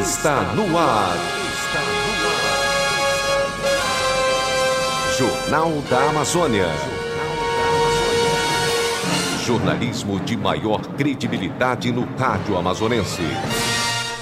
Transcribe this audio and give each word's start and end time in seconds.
está 0.00 0.42
no 0.54 0.76
ar. 0.76 1.16
Jornal 5.16 5.70
da 5.88 6.10
Amazônia. 6.10 6.66
Jornalismo 9.44 10.18
de 10.20 10.36
maior 10.36 10.80
credibilidade 10.96 11.92
no 11.92 12.04
rádio 12.18 12.56
amazonense. 12.56 13.22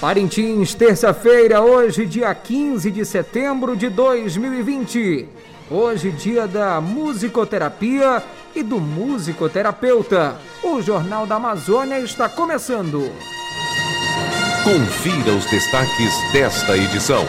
Parintins, 0.00 0.74
terça-feira, 0.74 1.62
hoje, 1.62 2.06
dia 2.06 2.34
15 2.34 2.90
de 2.90 3.04
setembro 3.04 3.76
de 3.76 3.88
2020. 3.88 5.28
Hoje, 5.70 6.10
dia 6.10 6.46
da 6.46 6.80
musicoterapia 6.80 8.22
e 8.54 8.62
do 8.62 8.78
musicoterapeuta. 8.78 10.36
O 10.62 10.82
Jornal 10.82 11.26
da 11.26 11.36
Amazônia 11.36 12.00
está 12.00 12.28
começando. 12.28 13.10
Confira 14.64 15.32
os 15.32 15.44
destaques 15.46 16.14
desta 16.32 16.76
edição. 16.76 17.26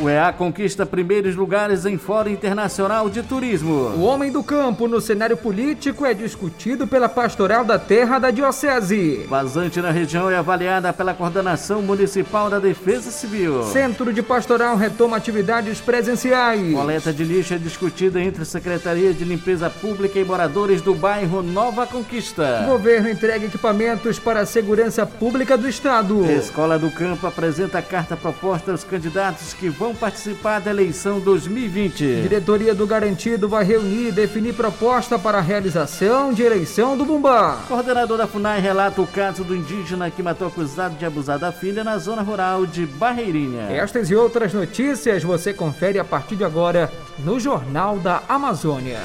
O 0.00 0.08
EA 0.08 0.32
conquista 0.32 0.86
primeiros 0.86 1.36
lugares 1.36 1.84
em 1.84 1.98
Fórum 1.98 2.30
Internacional 2.30 3.10
de 3.10 3.22
Turismo. 3.22 3.92
O 3.96 4.04
homem 4.04 4.32
do 4.32 4.42
campo 4.42 4.88
no 4.88 4.98
cenário 4.98 5.36
político 5.36 6.06
é 6.06 6.14
discutido 6.14 6.86
pela 6.86 7.06
Pastoral 7.06 7.66
da 7.66 7.78
Terra 7.78 8.18
da 8.18 8.30
Diocese. 8.30 9.26
Vazante 9.28 9.78
na 9.82 9.90
região 9.90 10.30
é 10.30 10.38
avaliada 10.38 10.90
pela 10.90 11.12
Coordenação 11.12 11.82
Municipal 11.82 12.48
da 12.48 12.58
Defesa 12.58 13.10
Civil. 13.10 13.64
Centro 13.64 14.10
de 14.10 14.22
Pastoral 14.22 14.74
retoma 14.74 15.18
atividades 15.18 15.82
presenciais. 15.82 16.72
Coleta 16.72 17.12
de 17.12 17.22
lixo 17.22 17.52
é 17.52 17.58
discutida 17.58 18.22
entre 18.22 18.46
Secretaria 18.46 19.12
de 19.12 19.24
Limpeza 19.24 19.68
Pública 19.68 20.18
e 20.18 20.24
moradores 20.24 20.80
do 20.80 20.94
bairro 20.94 21.42
Nova 21.42 21.86
Conquista. 21.86 22.64
Governo 22.66 23.10
entrega 23.10 23.44
equipamentos 23.44 24.18
para 24.18 24.40
a 24.40 24.46
segurança 24.46 25.04
pública 25.04 25.58
do 25.58 25.68
Estado. 25.68 26.24
Escola 26.30 26.78
do 26.78 26.90
Campo 26.90 27.26
apresenta 27.26 27.82
carta 27.82 28.16
proposta 28.16 28.70
aos 28.70 28.82
candidatos 28.82 29.52
que 29.52 29.68
vão 29.68 29.89
participar 29.94 30.60
da 30.60 30.70
eleição 30.70 31.20
2020. 31.20 32.22
Diretoria 32.22 32.74
do 32.74 32.86
Garantido 32.86 33.48
vai 33.48 33.64
reunir 33.64 34.08
e 34.08 34.12
definir 34.12 34.54
proposta 34.54 35.18
para 35.18 35.38
a 35.38 35.40
realização 35.40 36.32
de 36.32 36.42
eleição 36.42 36.96
do 36.96 37.04
Bumbá. 37.04 37.58
Coordenador 37.68 38.18
da 38.18 38.26
FUNAI 38.26 38.60
relata 38.60 39.00
o 39.00 39.06
caso 39.06 39.44
do 39.44 39.54
indígena 39.54 40.10
que 40.10 40.22
matou 40.22 40.48
acusado 40.48 40.96
de 40.96 41.04
abusar 41.04 41.38
da 41.38 41.52
filha 41.52 41.84
na 41.84 41.98
zona 41.98 42.22
rural 42.22 42.66
de 42.66 42.86
Barreirinha. 42.86 43.70
Estas 43.70 44.10
e 44.10 44.14
outras 44.14 44.52
notícias 44.52 45.22
você 45.22 45.52
confere 45.52 45.98
a 45.98 46.04
partir 46.04 46.36
de 46.36 46.44
agora 46.44 46.90
no 47.18 47.38
Jornal 47.38 47.98
da 47.98 48.22
Amazônia. 48.28 49.00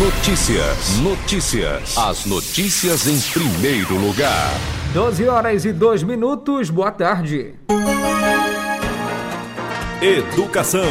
Notícias, 0.00 0.96
notícias. 1.02 1.98
As 1.98 2.24
notícias 2.24 3.06
em 3.06 3.20
primeiro 3.32 3.98
lugar. 3.98 4.79
12 4.92 5.28
horas 5.28 5.64
e 5.64 5.72
2 5.72 6.02
minutos, 6.02 6.68
boa 6.68 6.90
tarde. 6.90 7.54
Educação. 10.02 10.82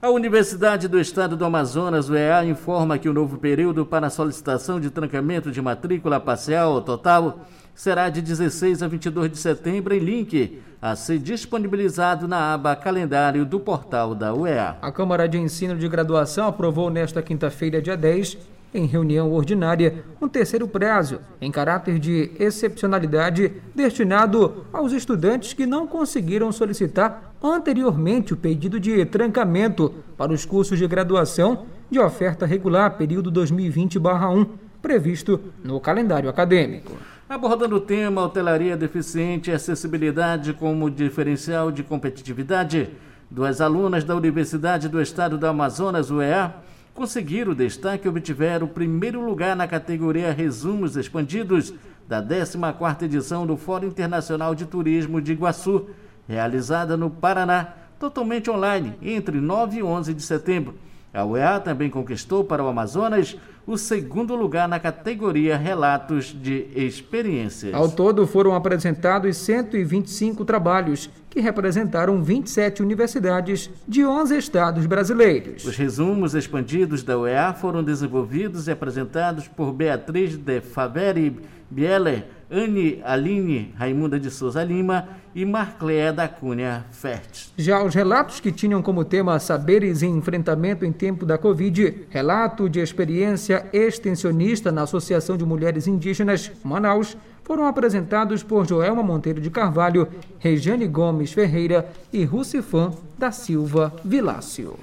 A 0.00 0.08
Universidade 0.08 0.88
do 0.88 0.98
Estado 0.98 1.36
do 1.36 1.44
Amazonas, 1.44 2.08
UEA, 2.08 2.46
informa 2.46 2.96
que 2.96 3.10
o 3.10 3.12
novo 3.12 3.36
período 3.36 3.84
para 3.84 4.06
a 4.06 4.10
solicitação 4.10 4.80
de 4.80 4.88
trancamento 4.88 5.50
de 5.50 5.60
matrícula 5.60 6.18
parcial 6.18 6.72
ou 6.72 6.80
total 6.80 7.40
será 7.74 8.08
de 8.08 8.22
16 8.22 8.82
a 8.82 8.88
22 8.88 9.30
de 9.30 9.36
setembro 9.36 9.94
em 9.94 9.98
link 9.98 10.62
a 10.80 10.96
ser 10.96 11.18
disponibilizado 11.18 12.26
na 12.26 12.54
aba 12.54 12.74
calendário 12.74 13.44
do 13.44 13.60
portal 13.60 14.14
da 14.14 14.32
UEA. 14.32 14.78
A 14.80 14.90
Câmara 14.90 15.28
de 15.28 15.36
Ensino 15.36 15.76
de 15.76 15.88
Graduação 15.88 16.48
aprovou 16.48 16.88
nesta 16.88 17.20
quinta-feira, 17.20 17.82
dia 17.82 17.98
10, 17.98 18.38
em 18.72 18.86
reunião 18.86 19.32
ordinária, 19.32 20.04
um 20.20 20.28
terceiro 20.28 20.68
prazo, 20.68 21.20
em 21.40 21.50
caráter 21.50 21.98
de 21.98 22.30
excepcionalidade, 22.38 23.52
destinado 23.74 24.64
aos 24.72 24.92
estudantes 24.92 25.52
que 25.52 25.66
não 25.66 25.86
conseguiram 25.86 26.52
solicitar 26.52 27.34
anteriormente 27.42 28.34
o 28.34 28.36
pedido 28.36 28.78
de 28.78 29.04
trancamento 29.06 29.94
para 30.16 30.32
os 30.32 30.44
cursos 30.44 30.78
de 30.78 30.86
graduação 30.86 31.66
de 31.90 31.98
oferta 31.98 32.44
regular 32.44 32.96
período 32.96 33.32
2020-1, 33.32 34.46
previsto 34.82 35.40
no 35.64 35.80
calendário 35.80 36.28
acadêmico. 36.28 36.96
Abordando 37.28 37.76
o 37.76 37.80
tema 37.80 38.22
hotelaria 38.22 38.76
deficiente 38.76 39.50
e 39.50 39.54
acessibilidade 39.54 40.52
como 40.54 40.90
diferencial 40.90 41.70
de 41.70 41.82
competitividade, 41.82 42.88
duas 43.30 43.60
alunas 43.60 44.02
da 44.02 44.16
Universidade 44.16 44.88
do 44.88 45.00
Estado 45.00 45.36
do 45.36 45.46
Amazonas, 45.46 46.10
UEA, 46.10 46.54
conseguiram 46.98 47.52
o 47.52 47.54
destaque 47.54 48.06
e 48.06 48.08
obtiveram 48.08 48.66
o 48.66 48.70
primeiro 48.70 49.24
lugar 49.24 49.54
na 49.54 49.68
categoria 49.68 50.32
Resumos 50.32 50.96
Expandidos 50.96 51.72
da 52.08 52.20
14ª 52.20 53.02
edição 53.04 53.46
do 53.46 53.56
Fórum 53.56 53.86
Internacional 53.86 54.52
de 54.52 54.66
Turismo 54.66 55.22
de 55.22 55.30
Iguaçu, 55.30 55.90
realizada 56.26 56.96
no 56.96 57.08
Paraná, 57.08 57.68
totalmente 58.00 58.50
online, 58.50 58.94
entre 59.00 59.40
9 59.40 59.78
e 59.78 59.82
11 59.84 60.12
de 60.12 60.22
setembro. 60.24 60.74
A 61.14 61.24
UEA 61.24 61.60
também 61.60 61.88
conquistou 61.88 62.42
para 62.42 62.64
o 62.64 62.66
Amazonas 62.66 63.36
o 63.68 63.76
segundo 63.76 64.34
lugar 64.34 64.66
na 64.66 64.80
categoria 64.80 65.54
Relatos 65.54 66.34
de 66.34 66.68
Experiências. 66.74 67.74
Ao 67.74 67.86
todo 67.86 68.26
foram 68.26 68.54
apresentados 68.54 69.36
125 69.36 70.42
trabalhos, 70.46 71.10
que 71.28 71.38
representaram 71.38 72.22
27 72.22 72.82
universidades 72.82 73.68
de 73.86 74.06
11 74.06 74.38
estados 74.38 74.86
brasileiros. 74.86 75.66
Os 75.66 75.76
resumos 75.76 76.34
expandidos 76.34 77.02
da 77.02 77.18
UEA 77.18 77.52
foram 77.52 77.84
desenvolvidos 77.84 78.68
e 78.68 78.70
apresentados 78.70 79.46
por 79.46 79.70
Beatriz 79.70 80.38
de 80.38 80.62
Faveri 80.62 81.38
Bieler, 81.70 82.26
Anne 82.50 83.00
Aline 83.04 83.74
Raimunda 83.76 84.18
de 84.18 84.30
Souza 84.30 84.64
Lima 84.64 85.08
e 85.34 85.44
Marcléa 85.44 86.12
da 86.12 86.26
Cunha 86.26 86.86
Fertes. 86.90 87.52
Já 87.56 87.82
os 87.82 87.94
relatos 87.94 88.40
que 88.40 88.50
tinham 88.50 88.82
como 88.82 89.04
tema 89.04 89.38
saberes 89.38 90.02
em 90.02 90.16
enfrentamento 90.16 90.84
em 90.84 90.92
tempo 90.92 91.26
da 91.26 91.36
Covid, 91.36 92.06
relato 92.08 92.68
de 92.68 92.80
experiência 92.80 93.66
extensionista 93.72 94.72
na 94.72 94.82
Associação 94.82 95.36
de 95.36 95.44
Mulheres 95.44 95.86
Indígenas 95.86 96.50
Manaus, 96.64 97.16
foram 97.44 97.66
apresentados 97.66 98.42
por 98.42 98.66
Joelma 98.66 99.02
Monteiro 99.02 99.40
de 99.40 99.50
Carvalho, 99.50 100.08
Regiane 100.38 100.86
Gomes 100.86 101.32
Ferreira 101.32 101.88
e 102.12 102.24
Rucifan 102.24 102.92
da 103.16 103.30
Silva 103.30 103.92
Vilácio. 104.04 104.78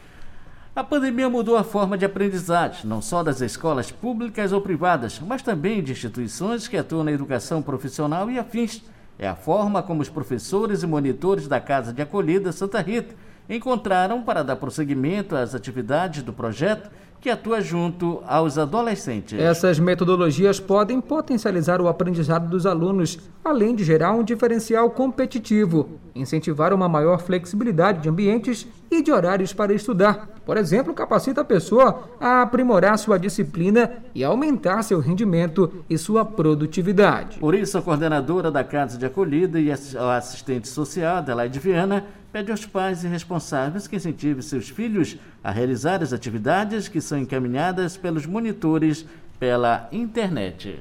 A 0.76 0.84
pandemia 0.84 1.30
mudou 1.30 1.56
a 1.56 1.64
forma 1.64 1.98
de 1.98 2.04
aprendizagem, 2.04 2.82
não 2.84 3.02
só 3.02 3.24
das 3.24 3.40
escolas 3.40 3.92
públicas 3.92 4.52
ou 4.52 4.60
privadas, 4.60 5.22
mas 5.26 5.42
também 5.42 5.82
de 5.82 5.94
instituições 5.94 6.68
que 6.68 6.76
atuam 6.76 7.02
na 7.02 7.14
educação 7.14 7.62
profissional 7.62 8.30
e 8.30 8.38
afins. 8.38 8.84
É 9.18 9.26
a 9.26 9.38
forma 9.38 9.82
como 9.82 10.02
os 10.02 10.10
professores 10.10 10.84
e 10.84 10.88
monitores 10.88 11.48
da 11.48 11.62
Casa 11.62 11.94
de 11.94 12.02
Acolhida 12.02 12.52
Santa 12.52 12.82
Rita 12.82 13.16
encontraram 13.50 14.22
para 14.22 14.44
dar 14.44 14.58
prosseguimento 14.58 15.34
às 15.34 15.56
atividades 15.56 16.24
do 16.24 16.34
projeto 16.34 16.92
que 17.22 17.30
atua 17.30 17.62
junto 17.62 18.22
aos 18.28 18.58
adolescentes. 18.58 19.40
Essas 19.40 19.80
metodologias 19.80 20.60
podem 20.60 21.00
potencializar 21.00 21.80
o 21.80 21.88
aprendizado 21.88 22.50
dos 22.50 22.66
alunos, 22.66 23.18
além 23.46 23.76
de 23.76 23.86
gerar 23.86 24.12
um 24.12 24.26
diferencial 24.26 24.90
competitivo, 24.90 25.92
incentivar 26.14 26.74
uma 26.74 26.90
maior 26.90 27.22
flexibilidade 27.22 28.02
de 28.02 28.10
ambientes 28.10 28.68
e 28.92 29.02
de 29.02 29.10
horários 29.10 29.54
para 29.54 29.74
estudar. 29.74 30.35
Por 30.46 30.58
exemplo, 30.58 30.94
capacita 30.94 31.42
a 31.42 31.46
pessoa 31.46 32.10
a 32.20 32.44
aprimorar 32.44 32.98
sua 33.00 33.18
disciplina 33.18 33.92
e 34.14 34.24
aumentar 34.24 34.84
seu 34.84 35.00
rendimento 35.00 35.84
e 35.90 35.98
sua 35.98 36.24
produtividade. 36.24 37.40
Por 37.40 37.56
isso, 37.56 37.78
a 37.78 37.82
coordenadora 37.82 38.52
da 38.52 38.64
Casa 38.64 38.98
de 38.98 39.06
Acolhida 39.06 39.60
e 39.60 39.72
a 39.72 40.16
assistente 40.16 40.68
social, 40.68 41.18
Adelaide 41.18 41.58
Viana, 41.60 42.06
pede 42.32 42.52
aos 42.52 42.66
pais 42.66 43.04
e 43.04 43.08
responsáveis 43.08 43.88
que 43.88 43.96
incentivem 43.96 44.42
seus 44.42 44.70
filhos 44.70 45.18
a 45.44 45.52
realizar 45.52 46.04
as 46.04 46.14
atividades 46.14 46.88
que 46.88 47.02
são 47.02 47.18
encaminhadas 47.18 47.98
pelos 47.98 48.26
monitores 48.26 49.06
pela 49.40 49.88
internet. 49.92 50.80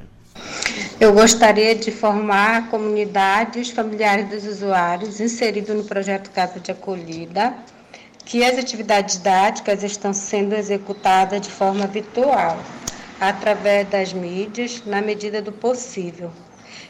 Eu 1.01 1.13
gostaria 1.13 1.75
de 1.75 1.91
formar 1.91 2.57
a 2.57 2.63
comunidade 2.63 3.59
e 3.59 3.63
os 3.63 3.71
familiares 3.71 4.29
dos 4.29 4.45
usuários 4.45 5.21
inseridos 5.21 5.75
no 5.75 5.85
projeto 5.85 6.31
Casa 6.31 6.59
de 6.59 6.73
Acolhida, 6.73 7.55
que 8.25 8.43
as 8.43 8.59
atividades 8.59 9.19
didáticas 9.19 9.83
estão 9.83 10.13
sendo 10.13 10.55
executadas 10.55 11.41
de 11.41 11.51
forma 11.51 11.87
virtual, 11.87 12.59
através 13.21 13.89
das 13.89 14.13
mídias, 14.13 14.83
na 14.87 15.01
medida 15.01 15.41
do 15.43 15.53
possível. 15.53 16.31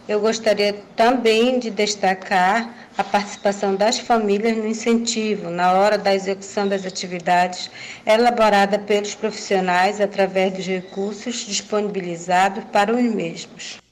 Eu 0.07 0.21
gostaria 0.21 0.75
também 0.95 1.59
de 1.59 1.71
destacar 1.71 2.75
a 2.97 3.03
participação 3.03 3.75
das 3.75 3.99
famílias 3.99 4.57
no 4.57 4.67
incentivo 4.67 5.51
na 5.51 5.73
hora 5.73 5.97
da 5.97 6.15
execução 6.15 6.69
das 6.69 6.85
atividades 6.85 7.71
elaborada 8.05 8.79
pelos 8.79 9.15
profissionais 9.15 10.01
através 10.01 10.53
dos 10.53 10.67
recursos 10.67 11.47
disponibilizados 11.47 12.65
para 12.65 12.95
os 12.95 13.03
mesmos. 13.03 13.84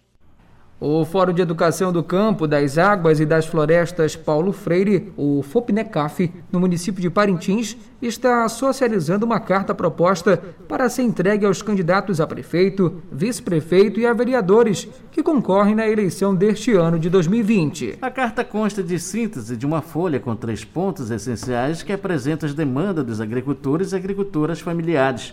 O 0.85 1.05
Fórum 1.05 1.33
de 1.33 1.41
Educação 1.41 1.93
do 1.93 2.03
Campo, 2.03 2.45
das 2.45 2.77
Águas 2.77 3.21
e 3.21 3.25
das 3.25 3.47
Florestas 3.47 4.17
Paulo 4.17 4.53
Freire, 4.53 5.13
o 5.17 5.41
FOPNECAF, 5.41 6.29
no 6.51 6.59
município 6.59 7.01
de 7.01 7.09
Parintins, 7.09 7.77
está 8.03 8.49
socializando 8.49 9.25
uma 9.25 9.39
carta 9.39 9.77
proposta 9.77 10.43
para 10.67 10.89
ser 10.89 11.03
entregue 11.03 11.47
aos 11.47 11.63
candidatos 11.63 12.21
a 12.21 12.27
prefeito, 12.27 13.01
vice-prefeito 13.13 14.01
e 14.01 14.07
a 14.07 14.13
vereadores 14.13 14.89
que 15.13 15.23
concorrem 15.23 15.77
na 15.77 15.89
eleição 15.89 16.35
deste 16.35 16.73
ano 16.73 16.99
de 16.99 17.09
2020. 17.09 17.99
A 18.03 18.11
carta 18.11 18.43
consta 18.43 18.83
de 18.83 18.99
síntese 18.99 19.57
de 19.57 19.65
uma 19.65 19.83
folha 19.83 20.19
com 20.19 20.35
três 20.35 20.65
pontos 20.65 21.13
essenciais 21.13 21.85
que 21.85 21.93
apresenta 21.93 22.45
as 22.45 22.55
demandas 22.55 23.07
dos 23.07 23.21
agricultores 23.21 23.93
e 23.93 23.97
agricultoras 23.97 24.59
familiares 24.59 25.33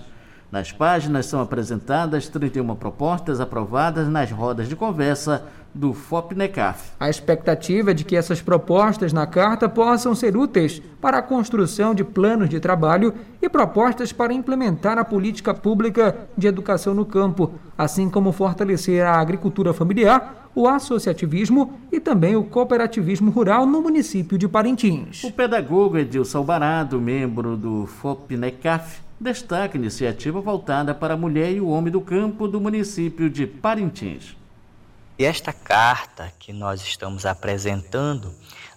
nas 0.52 0.72
páginas 0.72 1.28
são 1.28 1.42
apresentadas 1.42 2.28
31 2.28 2.76
propostas 2.76 3.40
aprovadas 3.40 4.08
nas 4.08 4.32
rodas 4.32 4.68
de 4.68 4.76
conversa 4.76 5.46
do 5.74 5.94
FOPNECAF. 5.94 6.92
A 7.00 7.10
expectativa 7.10 7.92
é 7.92 7.94
de 7.94 8.04
que 8.04 8.16
essas 8.16 8.42
propostas 8.42 9.14
na 9.14 9.28
carta 9.28 9.70
possam 9.70 10.16
ser 10.16 10.36
úteis 10.36 10.82
para 11.00 11.20
a 11.20 11.22
construção 11.22 11.94
de 11.94 12.04
planos 12.04 12.50
de 12.50 12.60
trabalho 12.60 13.14
e 13.42 13.48
propostas 13.48 14.12
para 14.12 14.34
implementar 14.34 14.98
a 14.98 15.06
política 15.06 15.54
pública 15.54 16.28
de 16.36 16.48
educação 16.48 16.94
no 16.94 17.06
campo, 17.06 17.54
assim 17.78 18.10
como 18.10 18.32
fortalecer 18.32 19.06
a 19.06 19.20
agricultura 19.20 19.74
familiar, 19.74 20.50
o 20.56 20.68
associativismo 20.68 21.80
e 21.92 22.00
também 22.00 22.36
o 22.36 22.44
cooperativismo 22.44 23.30
rural 23.30 23.68
no 23.68 23.82
município 23.82 24.38
de 24.38 24.48
Parintins. 24.48 25.24
O 25.24 25.32
pedagogo 25.32 25.98
Edilson 25.98 26.40
Alvarado, 26.40 27.00
membro 27.00 27.56
do 27.56 27.86
FOPNECAF, 27.86 29.09
destaca 29.20 29.78
a 29.78 29.80
iniciativa 29.80 30.40
voltada 30.40 30.96
para 30.96 31.14
a 31.14 31.18
mulher 31.18 31.52
e 31.52 31.60
o 31.60 31.68
homem 31.68 31.92
do 31.92 32.00
campo 32.00 32.48
do 32.48 32.62
município 32.62 33.30
de 33.30 33.46
Parintins. 33.46 34.38
E 35.18 35.26
esta 35.26 35.52
carta 35.52 36.32
que 36.40 36.54
nós 36.54 36.82
estamos 36.82 37.26
apresentando 37.26 38.34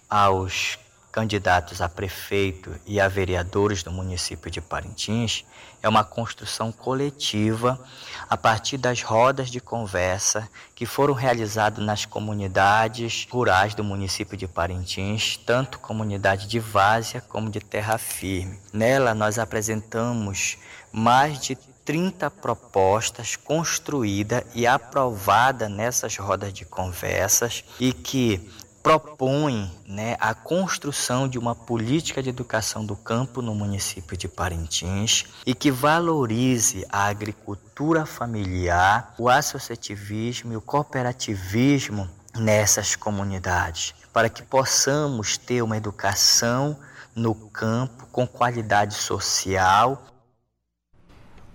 aos 0.09 0.77
candidatos 1.13 1.79
a 1.79 1.87
prefeito 1.87 2.75
e 2.87 2.99
a 2.99 3.07
vereadores 3.07 3.83
do 3.83 3.91
município 3.91 4.49
de 4.49 4.59
Parintins 4.59 5.45
é 5.83 5.87
uma 5.87 6.03
construção 6.03 6.71
coletiva 6.71 7.79
a 8.27 8.35
partir 8.35 8.77
das 8.77 9.03
rodas 9.03 9.51
de 9.51 9.61
conversa 9.61 10.49
que 10.73 10.87
foram 10.87 11.13
realizadas 11.13 11.85
nas 11.85 12.03
comunidades 12.03 13.27
rurais 13.29 13.75
do 13.75 13.83
município 13.83 14.35
de 14.35 14.47
Parintins, 14.47 15.37
tanto 15.37 15.77
comunidade 15.77 16.47
de 16.47 16.59
Várzea 16.59 17.21
como 17.21 17.51
de 17.51 17.59
Terra 17.59 17.99
Firme. 17.99 18.59
Nela 18.73 19.13
nós 19.13 19.37
apresentamos 19.37 20.57
mais 20.91 21.39
de 21.39 21.55
30 21.85 22.31
propostas 22.31 23.35
construídas 23.35 24.43
e 24.55 24.65
aprovadas 24.65 25.69
nessas 25.69 26.17
rodas 26.17 26.51
de 26.53 26.65
conversas 26.65 27.63
e 27.79 27.91
que 27.91 28.49
propõe 28.83 29.71
né, 29.87 30.17
a 30.19 30.33
construção 30.33 31.25
de 31.25 31.39
uma 31.39 31.55
política 31.55 32.21
de 32.21 32.27
educação 32.27 32.85
do 32.85 32.97
campo 32.97 33.41
no 33.41 33.55
município 33.55 34.17
de 34.17 34.27
Parintins 34.27 35.23
e 35.45 35.55
que 35.55 35.71
valorize 35.71 36.85
a 36.89 37.05
agricultura 37.05 38.05
familiar, 38.05 39.15
o 39.17 39.29
associativismo 39.29 40.51
e 40.51 40.57
o 40.57 40.61
cooperativismo 40.61 42.09
nessas 42.35 42.95
comunidades, 42.97 43.95
para 44.11 44.27
que 44.27 44.43
possamos 44.43 45.37
ter 45.37 45.61
uma 45.61 45.77
educação 45.77 46.77
no 47.15 47.33
campo 47.33 48.05
com 48.11 48.27
qualidade 48.27 48.95
social 48.95 50.12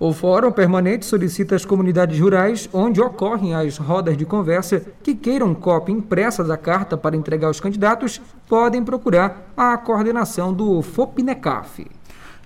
o 0.01 0.13
Fórum 0.13 0.53
Permanente 0.53 1.05
solicita 1.05 1.57
às 1.57 1.65
comunidades 1.65 2.21
rurais 2.21 2.69
onde 2.73 3.01
ocorrem 3.01 3.53
as 3.53 3.79
rodas 3.79 4.17
de 4.17 4.25
conversa 4.25 4.81
que 5.03 5.13
queiram 5.13 5.53
cópia 5.53 5.93
impressa 5.93 6.45
da 6.45 6.57
carta 6.57 6.97
para 6.97 7.17
entregar 7.17 7.49
aos 7.49 7.59
candidatos 7.59 8.21
podem 8.49 8.85
procurar 8.85 9.51
a 9.57 9.77
coordenação 9.77 10.55
do 10.55 10.81
FOPNECAF. 10.83 11.89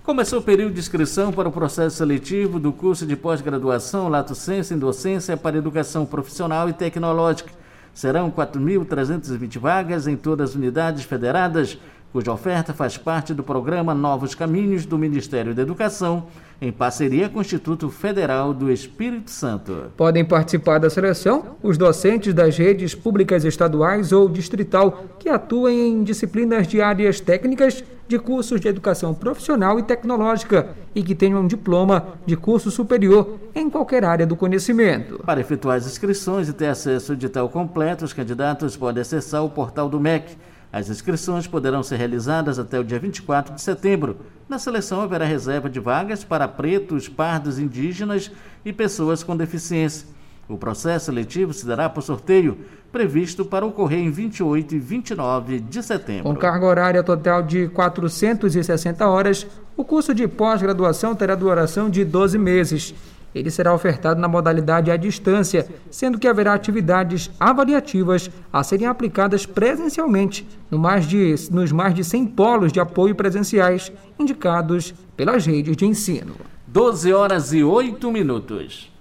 Começou 0.01 0.39
o 0.39 0.43
período 0.43 0.73
de 0.73 0.79
inscrição 0.79 1.31
para 1.31 1.47
o 1.47 1.51
processo 1.51 1.97
seletivo 1.97 2.59
do 2.59 2.73
curso 2.73 3.05
de 3.05 3.15
pós-graduação 3.15 4.09
Lato 4.09 4.33
Senso 4.33 4.73
em 4.73 4.79
Docência 4.79 5.37
para 5.37 5.55
Educação 5.55 6.07
Profissional 6.07 6.67
e 6.67 6.73
Tecnológica. 6.73 7.51
Serão 7.93 8.31
4.320 8.31 9.59
vagas 9.59 10.07
em 10.07 10.17
todas 10.17 10.49
as 10.49 10.55
unidades 10.55 11.03
federadas 11.03 11.77
cuja 12.13 12.31
oferta 12.31 12.75
faz 12.75 12.95
parte 12.95 13.33
do 13.33 13.41
programa 13.41 13.91
Novos 13.91 14.35
Caminhos 14.35 14.85
do 14.85 14.99
Ministério 14.99 15.55
da 15.55 15.63
Educação, 15.63 16.27
em 16.63 16.71
parceria 16.71 17.27
com 17.27 17.39
o 17.39 17.41
Instituto 17.41 17.89
Federal 17.89 18.53
do 18.53 18.71
Espírito 18.71 19.29
Santo. 19.29 19.91
Podem 19.97 20.23
participar 20.23 20.79
da 20.79 20.89
seleção 20.89 21.57
os 21.61 21.77
docentes 21.77 22.33
das 22.33 22.57
redes 22.57 22.95
públicas 22.95 23.43
estaduais 23.43 24.13
ou 24.13 24.29
distrital 24.29 25.03
que 25.19 25.27
atuem 25.27 25.89
em 25.89 26.03
disciplinas 26.03 26.65
de 26.65 26.81
áreas 26.81 27.19
técnicas 27.19 27.83
de 28.07 28.17
cursos 28.17 28.61
de 28.61 28.67
educação 28.67 29.13
profissional 29.13 29.77
e 29.77 29.83
tecnológica 29.83 30.69
e 30.95 31.03
que 31.03 31.15
tenham 31.15 31.41
um 31.41 31.47
diploma 31.47 32.07
de 32.25 32.37
curso 32.37 32.71
superior 32.71 33.39
em 33.53 33.69
qualquer 33.69 34.05
área 34.05 34.25
do 34.25 34.35
conhecimento. 34.35 35.19
Para 35.25 35.41
efetuar 35.41 35.77
as 35.77 35.85
inscrições 35.85 36.47
e 36.47 36.53
ter 36.53 36.67
acesso 36.67 37.11
ao 37.11 37.17
edital 37.17 37.49
completo, 37.49 38.05
os 38.05 38.13
candidatos 38.13 38.77
podem 38.77 39.01
acessar 39.01 39.43
o 39.43 39.49
portal 39.49 39.89
do 39.89 39.99
MEC 39.99 40.37
as 40.73 40.89
inscrições 40.89 41.45
poderão 41.45 41.83
ser 41.83 41.97
realizadas 41.97 42.57
até 42.57 42.79
o 42.79 42.83
dia 42.83 42.97
24 42.97 43.53
de 43.53 43.61
setembro. 43.61 44.17
Na 44.53 44.59
seleção 44.59 45.01
haverá 45.01 45.25
reserva 45.25 45.67
de 45.67 45.79
vagas 45.79 46.23
para 46.23 46.47
pretos, 46.47 47.09
pardos, 47.09 47.57
indígenas 47.57 48.29
e 48.63 48.71
pessoas 48.71 49.23
com 49.23 49.35
deficiência. 49.35 50.07
O 50.47 50.59
processo 50.59 51.05
seletivo 51.05 51.51
se 51.51 51.65
dará 51.65 51.89
por 51.89 52.03
sorteio, 52.03 52.59
previsto 52.91 53.43
para 53.43 53.65
ocorrer 53.65 53.97
em 53.97 54.11
28 54.11 54.75
e 54.75 54.77
29 54.77 55.59
de 55.59 55.81
setembro. 55.81 56.25
Com 56.25 56.35
carga 56.35 56.67
horária 56.67 57.01
total 57.01 57.41
de 57.41 57.67
460 57.69 59.07
horas, 59.07 59.47
o 59.75 59.83
curso 59.83 60.13
de 60.13 60.27
pós-graduação 60.27 61.15
terá 61.15 61.33
duração 61.33 61.89
de 61.89 62.05
12 62.05 62.37
meses 62.37 62.93
ele 63.33 63.49
será 63.49 63.73
ofertado 63.73 64.21
na 64.21 64.27
modalidade 64.27 64.91
à 64.91 64.97
distância, 64.97 65.67
sendo 65.89 66.19
que 66.19 66.27
haverá 66.27 66.53
atividades 66.53 67.31
avaliativas 67.39 68.29
a 68.51 68.63
serem 68.63 68.87
aplicadas 68.87 69.45
presencialmente 69.45 70.45
no 70.69 70.77
mais 70.77 71.07
de, 71.07 71.33
nos 71.51 71.71
mais 71.71 71.95
de 71.95 72.03
100 72.03 72.27
polos 72.27 72.71
de 72.71 72.79
apoio 72.79 73.15
presenciais 73.15 73.91
indicados 74.19 74.93
pelas 75.17 75.45
redes 75.45 75.75
de 75.75 75.85
ensino. 75.85 76.35
12 76.67 77.13
horas 77.13 77.53
e 77.53 77.63
8 77.63 78.11
minutos. 78.11 78.91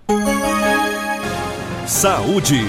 Saúde. 1.86 2.62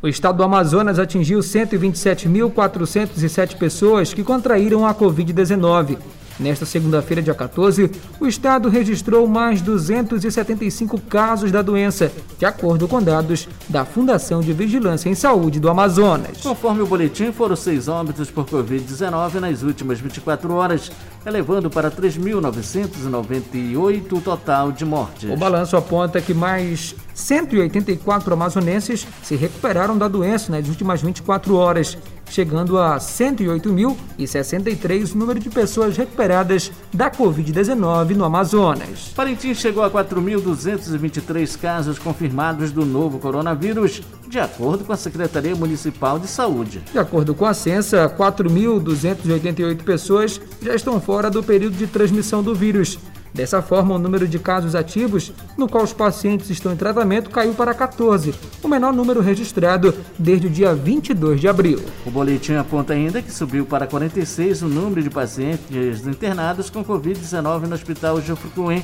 O 0.00 0.06
estado 0.06 0.38
do 0.38 0.44
Amazonas 0.44 1.00
atingiu 1.00 1.40
127.407 1.40 3.56
pessoas 3.56 4.14
que 4.14 4.22
contraíram 4.22 4.86
a 4.86 4.94
Covid-19 4.94 5.98
Nesta 6.38 6.64
segunda-feira, 6.64 7.20
dia 7.20 7.34
14, 7.34 7.90
o 8.20 8.26
estado 8.26 8.68
registrou 8.68 9.26
mais 9.26 9.60
275 9.60 11.00
casos 11.00 11.50
da 11.50 11.62
doença, 11.62 12.12
de 12.38 12.46
acordo 12.46 12.86
com 12.86 13.02
dados 13.02 13.48
da 13.68 13.84
Fundação 13.84 14.40
de 14.40 14.52
Vigilância 14.52 15.08
em 15.08 15.16
Saúde 15.16 15.58
do 15.58 15.68
Amazonas. 15.68 16.40
Conforme 16.40 16.82
o 16.82 16.86
boletim, 16.86 17.32
foram 17.32 17.56
seis 17.56 17.88
óbitos 17.88 18.30
por 18.30 18.46
Covid-19 18.46 19.40
nas 19.40 19.64
últimas 19.64 19.98
24 19.98 20.54
horas, 20.54 20.92
elevando 21.26 21.68
para 21.68 21.90
3.998 21.90 24.12
o 24.12 24.20
total 24.20 24.70
de 24.70 24.84
mortes. 24.84 25.28
O 25.28 25.36
balanço 25.36 25.76
aponta 25.76 26.20
que 26.20 26.32
mais 26.32 26.94
184 27.14 28.32
amazonenses 28.32 29.04
se 29.24 29.34
recuperaram 29.34 29.98
da 29.98 30.06
doença 30.06 30.52
nas 30.52 30.68
últimas 30.68 31.02
24 31.02 31.56
horas 31.56 31.98
chegando 32.30 32.78
a 32.78 32.98
108.063 32.98 35.14
o 35.14 35.18
número 35.18 35.40
de 35.40 35.50
pessoas 35.50 35.96
recuperadas 35.96 36.70
da 36.92 37.10
Covid-19 37.10 38.10
no 38.10 38.24
Amazonas. 38.24 39.12
Parintins 39.14 39.58
chegou 39.58 39.82
a 39.82 39.90
4.223 39.90 41.58
casos 41.58 41.98
confirmados 41.98 42.72
do 42.72 42.84
novo 42.84 43.18
coronavírus, 43.18 44.02
de 44.28 44.38
acordo 44.38 44.84
com 44.84 44.92
a 44.92 44.96
Secretaria 44.96 45.56
Municipal 45.56 46.18
de 46.18 46.26
Saúde. 46.26 46.82
De 46.92 46.98
acordo 46.98 47.34
com 47.34 47.44
a 47.44 47.54
censa, 47.54 48.08
4.288 48.08 49.82
pessoas 49.82 50.40
já 50.60 50.74
estão 50.74 51.00
fora 51.00 51.30
do 51.30 51.42
período 51.42 51.76
de 51.76 51.86
transmissão 51.86 52.42
do 52.42 52.54
vírus. 52.54 52.98
Dessa 53.32 53.62
forma, 53.62 53.94
o 53.94 53.98
número 53.98 54.26
de 54.26 54.38
casos 54.38 54.74
ativos, 54.74 55.32
no 55.56 55.68
qual 55.68 55.84
os 55.84 55.92
pacientes 55.92 56.50
estão 56.50 56.72
em 56.72 56.76
tratamento, 56.76 57.30
caiu 57.30 57.54
para 57.54 57.74
14, 57.74 58.34
o 58.62 58.68
menor 58.68 58.92
número 58.92 59.20
registrado 59.20 59.94
desde 60.18 60.46
o 60.46 60.50
dia 60.50 60.74
22 60.74 61.40
de 61.40 61.48
abril. 61.48 61.80
O 62.06 62.10
boletim 62.10 62.54
aponta 62.54 62.92
ainda 62.92 63.22
que 63.22 63.30
subiu 63.30 63.66
para 63.66 63.86
46 63.86 64.62
o 64.62 64.68
número 64.68 65.02
de 65.02 65.10
pacientes 65.10 66.06
internados 66.06 66.70
com 66.70 66.84
Covid-19 66.84 67.66
no 67.66 67.74
Hospital 67.74 68.20
Jufrucuim, 68.20 68.82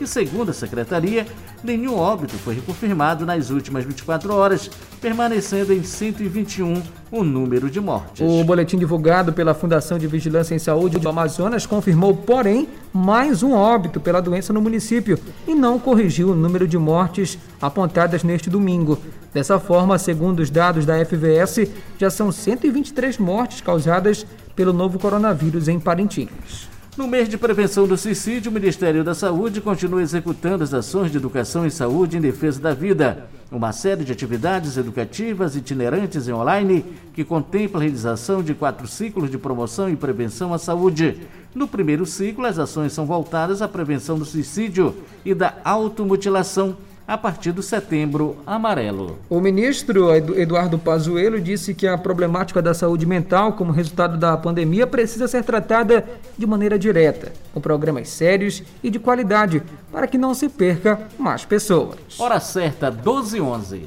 e, 0.00 0.06
segundo 0.06 0.50
a 0.50 0.54
secretaria, 0.54 1.26
nenhum 1.62 1.94
óbito 1.96 2.36
foi 2.36 2.56
confirmado 2.56 3.24
nas 3.24 3.50
últimas 3.50 3.84
24 3.84 4.32
horas, 4.34 4.70
permanecendo 5.00 5.72
em 5.72 5.82
121 5.82 6.82
o 7.10 7.24
número 7.24 7.70
de 7.70 7.80
mortes. 7.80 8.20
O 8.20 8.44
boletim 8.44 8.78
divulgado 8.78 9.32
pela 9.32 9.54
Fundação 9.54 9.98
de 9.98 10.06
Vigilância 10.06 10.54
em 10.54 10.58
Saúde 10.58 10.98
do 10.98 11.08
Amazonas 11.08 11.66
confirmou, 11.66 12.14
porém, 12.14 12.68
mais 12.92 13.42
um 13.42 13.52
óbito 13.52 14.00
pela 14.00 14.20
doença 14.20 14.52
no 14.52 14.60
município 14.60 15.18
e 15.46 15.54
não 15.54 15.78
corrigiu 15.78 16.30
o 16.30 16.34
número 16.34 16.66
de 16.66 16.78
mortes 16.78 17.38
apontadas 17.60 18.22
neste 18.22 18.50
domingo. 18.50 18.98
Dessa 19.32 19.58
forma, 19.58 19.98
segundo 19.98 20.40
os 20.40 20.50
dados 20.50 20.86
da 20.86 21.04
FVS, 21.04 21.70
já 21.98 22.10
são 22.10 22.32
123 22.32 23.18
mortes 23.18 23.60
causadas 23.60 24.26
pelo 24.54 24.72
novo 24.72 24.98
coronavírus 24.98 25.68
em 25.68 25.78
Parintins. 25.78 26.75
No 26.96 27.06
mês 27.06 27.28
de 27.28 27.36
prevenção 27.36 27.86
do 27.86 27.94
suicídio, 27.94 28.50
o 28.50 28.54
Ministério 28.54 29.04
da 29.04 29.14
Saúde 29.14 29.60
continua 29.60 30.00
executando 30.00 30.64
as 30.64 30.72
ações 30.72 31.12
de 31.12 31.18
educação 31.18 31.66
e 31.66 31.70
saúde 31.70 32.16
em 32.16 32.22
defesa 32.22 32.58
da 32.58 32.72
vida. 32.72 33.28
Uma 33.52 33.70
série 33.70 34.02
de 34.02 34.12
atividades 34.12 34.78
educativas 34.78 35.54
itinerantes 35.54 36.26
e 36.26 36.32
online 36.32 36.82
que 37.12 37.22
contempla 37.22 37.80
a 37.80 37.82
realização 37.82 38.42
de 38.42 38.54
quatro 38.54 38.88
ciclos 38.88 39.30
de 39.30 39.36
promoção 39.36 39.90
e 39.90 39.94
prevenção 39.94 40.54
à 40.54 40.58
saúde. 40.58 41.18
No 41.54 41.68
primeiro 41.68 42.06
ciclo, 42.06 42.46
as 42.46 42.58
ações 42.58 42.94
são 42.94 43.04
voltadas 43.04 43.60
à 43.60 43.68
prevenção 43.68 44.18
do 44.18 44.24
suicídio 44.24 44.96
e 45.22 45.34
da 45.34 45.54
automutilação 45.64 46.78
a 47.06 47.16
partir 47.16 47.52
do 47.52 47.62
setembro 47.62 48.36
amarelo. 48.46 49.18
O 49.28 49.40
ministro 49.40 50.14
Eduardo 50.14 50.78
Pazuello 50.78 51.40
disse 51.40 51.74
que 51.74 51.86
a 51.86 51.96
problemática 51.96 52.60
da 52.60 52.74
saúde 52.74 53.06
mental, 53.06 53.52
como 53.52 53.72
resultado 53.72 54.16
da 54.16 54.36
pandemia, 54.36 54.86
precisa 54.86 55.28
ser 55.28 55.44
tratada 55.44 56.04
de 56.36 56.46
maneira 56.46 56.78
direta, 56.78 57.32
com 57.54 57.60
programas 57.60 58.08
sérios 58.08 58.62
e 58.82 58.90
de 58.90 58.98
qualidade, 58.98 59.62
para 59.92 60.06
que 60.06 60.18
não 60.18 60.34
se 60.34 60.48
perca 60.48 61.00
mais 61.18 61.44
pessoas. 61.44 61.96
Hora 62.18 62.40
certa, 62.40 62.90
12 62.90 63.40
11. 63.40 63.82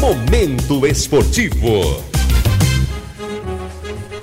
Momento 0.00 0.86
esportivo. 0.86 2.17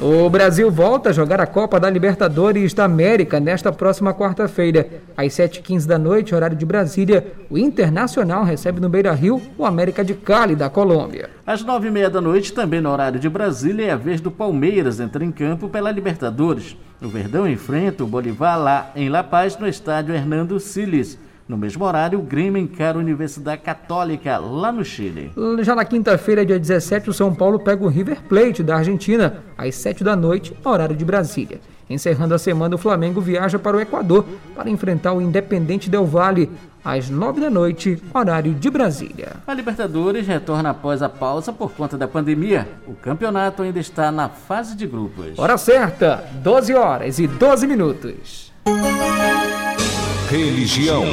O 0.07 0.29
Brasil 0.29 0.69
volta 0.69 1.09
a 1.09 1.11
jogar 1.11 1.41
a 1.41 1.47
Copa 1.47 1.79
da 1.79 1.89
Libertadores 1.89 2.75
da 2.75 2.83
América 2.85 3.39
nesta 3.39 3.71
próxima 3.71 4.13
quarta-feira. 4.13 4.87
Às 5.17 5.33
7h15 5.33 5.87
da 5.87 5.97
noite, 5.97 6.35
horário 6.35 6.55
de 6.55 6.63
Brasília, 6.63 7.33
o 7.49 7.57
Internacional 7.57 8.43
recebe 8.43 8.79
no 8.79 8.87
Beira 8.87 9.11
Rio 9.13 9.41
o 9.57 9.65
América 9.65 10.05
de 10.05 10.13
Cali, 10.13 10.55
da 10.55 10.69
Colômbia. 10.69 11.31
Às 11.43 11.65
9h30 11.65 12.09
da 12.09 12.21
noite, 12.21 12.53
também 12.53 12.81
no 12.81 12.91
horário 12.91 13.19
de 13.19 13.27
Brasília, 13.27 13.87
é 13.87 13.91
a 13.93 13.95
vez 13.95 14.21
do 14.21 14.29
Palmeiras 14.29 14.99
entrar 14.99 15.23
em 15.23 15.31
campo 15.31 15.69
pela 15.69 15.89
Libertadores. 15.89 16.77
O 17.01 17.07
Verdão 17.07 17.49
enfrenta 17.49 18.03
o 18.03 18.07
Bolivar 18.07 18.59
lá 18.59 18.91
em 18.95 19.09
La 19.09 19.23
Paz, 19.23 19.57
no 19.57 19.67
estádio 19.67 20.13
Hernando 20.13 20.59
Siles. 20.59 21.17
No 21.47 21.57
mesmo 21.57 21.85
horário, 21.85 22.17
o 22.17 22.23
Grêmio 22.23 22.59
encara 22.59 22.97
a 22.97 23.01
Universidade 23.01 23.61
Católica, 23.61 24.37
lá 24.37 24.71
no 24.71 24.83
Chile. 24.83 25.31
Já 25.61 25.75
na 25.75 25.85
quinta-feira, 25.85 26.43
dia 26.43 26.57
17, 26.57 27.11
o 27.11 27.13
São 27.13 27.35
Paulo 27.35 27.59
pega 27.59 27.83
o 27.83 27.87
River 27.87 28.23
Plate, 28.23 28.63
da 28.63 28.77
Argentina, 28.77 29.43
às 29.55 29.75
7 29.75 30.03
da 30.03 30.15
noite, 30.15 30.57
horário 30.63 30.95
de 30.95 31.05
Brasília. 31.05 31.61
Encerrando 31.87 32.33
a 32.33 32.39
semana, 32.39 32.73
o 32.73 32.79
Flamengo 32.79 33.21
viaja 33.21 33.59
para 33.59 33.77
o 33.77 33.79
Equador 33.79 34.25
para 34.55 34.71
enfrentar 34.71 35.13
o 35.13 35.21
Independente 35.21 35.87
Del 35.87 36.05
Valle, 36.05 36.49
às 36.83 37.11
9 37.11 37.39
da 37.39 37.49
noite, 37.51 38.01
horário 38.11 38.55
de 38.55 38.69
Brasília. 38.71 39.33
A 39.45 39.53
Libertadores 39.53 40.25
retorna 40.25 40.71
após 40.71 41.03
a 41.03 41.09
pausa 41.09 41.53
por 41.53 41.71
conta 41.73 41.95
da 41.95 42.07
pandemia. 42.07 42.67
O 42.87 42.95
campeonato 42.95 43.61
ainda 43.61 43.79
está 43.79 44.11
na 44.11 44.29
fase 44.29 44.75
de 44.75 44.87
grupos. 44.87 45.37
Hora 45.37 45.59
certa, 45.59 46.23
12 46.41 46.73
horas 46.73 47.19
e 47.19 47.27
12 47.27 47.67
minutos. 47.67 48.51
Religião. 50.29 51.03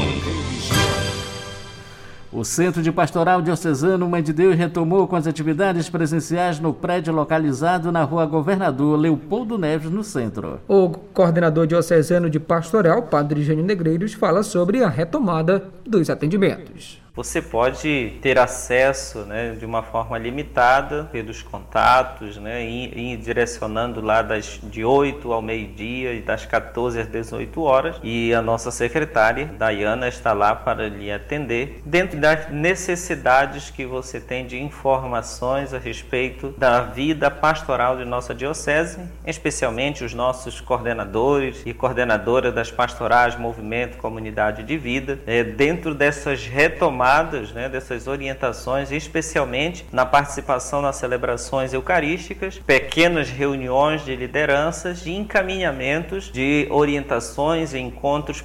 O 2.33 2.45
Centro 2.45 2.83
de 2.83 2.91
Pastoral 2.91 3.43
Diocesano 3.43 4.09
Mãe 4.09 4.23
de 4.23 4.33
Deus 4.33 4.57
retomou 4.57 5.07
com 5.07 5.15
as 5.15 5.27
atividades 5.27 5.91
presenciais 5.91 6.59
no 6.59 6.73
prédio 6.73 7.13
localizado 7.13 7.93
na 7.93 8.05
rua 8.05 8.25
Governador 8.25 8.99
Leopoldo 8.99 9.59
Neves, 9.59 9.91
no 9.91 10.03
centro. 10.03 10.61
O 10.67 10.89
coordenador 10.89 11.67
diocesano 11.67 12.31
de 12.31 12.41
pastoral, 12.41 13.03
Padre 13.03 13.43
Gênio 13.43 13.65
Negreiros, 13.65 14.15
fala 14.15 14.43
sobre 14.43 14.83
a 14.83 14.89
retomada 14.89 15.63
dos 15.87 16.09
atendimentos 16.09 17.02
você 17.15 17.43
pode 17.43 18.19
ter 18.23 18.39
acesso 18.39 19.21
né, 19.21 19.55
de 19.59 19.67
uma 19.67 19.83
forma 19.83 20.17
limitada 20.17 21.09
pelos 21.13 21.43
contatos, 21.43 22.39
né, 22.39 22.65
e, 22.65 23.17
direcionando 23.17 24.01
lá 24.01 24.23
das, 24.23 24.61
de 24.63 24.83
8 24.83 25.31
ao 25.31 25.43
meio-dia 25.43 26.15
e 26.15 26.23
das 26.23 26.47
14 26.47 27.01
às 27.01 27.07
18 27.07 27.63
horas. 27.63 27.97
E 28.03 28.33
a 28.33 28.41
nossa 28.41 28.71
secretária, 28.71 29.47
Dayana, 29.59 30.09
está 30.09 30.33
lá 30.33 30.55
para 30.55 30.89
lhe 30.89 31.13
atender 31.13 31.83
dentro 31.85 32.19
das 32.19 32.51
necessidades 32.51 33.71
que 33.71 33.85
você 33.85 34.19
tem 34.19 34.47
de 34.47 34.61
informações 34.61 35.75
a 35.75 35.79
respeito 35.79 36.55
da 36.57 36.81
vida 36.81 37.31
pastoral 37.31 37.99
de 37.99 38.05
nossa 38.05 38.35
diocese, 38.35 39.01
especialmente 39.27 40.03
os 40.03 40.15
nossos 40.15 40.61
coordenadores 40.61 41.63
e 41.67 41.75
coordenadoras 41.75 42.55
das 42.55 42.71
pastorais 42.71 43.37
Movimento 43.37 43.99
Comunidade 43.99 44.63
de 44.63 44.79
Vida, 44.79 45.19
é, 45.27 45.45
dentro 45.45 45.95
dessas 45.95 46.47
retomadas 46.47 47.02
tomadas 47.03 47.51
né, 47.51 47.69
dessas 47.69 48.07
orientações, 48.07 48.93
especialmente 48.93 49.85
na 49.91 50.07
participação 50.07 50.81
nas 50.81 50.95
celebrações 50.95 51.75
eucarísticas, 51.75 52.61
pequenas 52.61 53.29
reuniões 53.29 54.05
de 54.05 54.15
lideranças 54.15 55.05
e 55.05 55.11
encaminhamentos 55.11 56.31
de 56.31 56.69
orientações 56.71 57.75
e 57.75 57.79
encontros. 57.81 58.45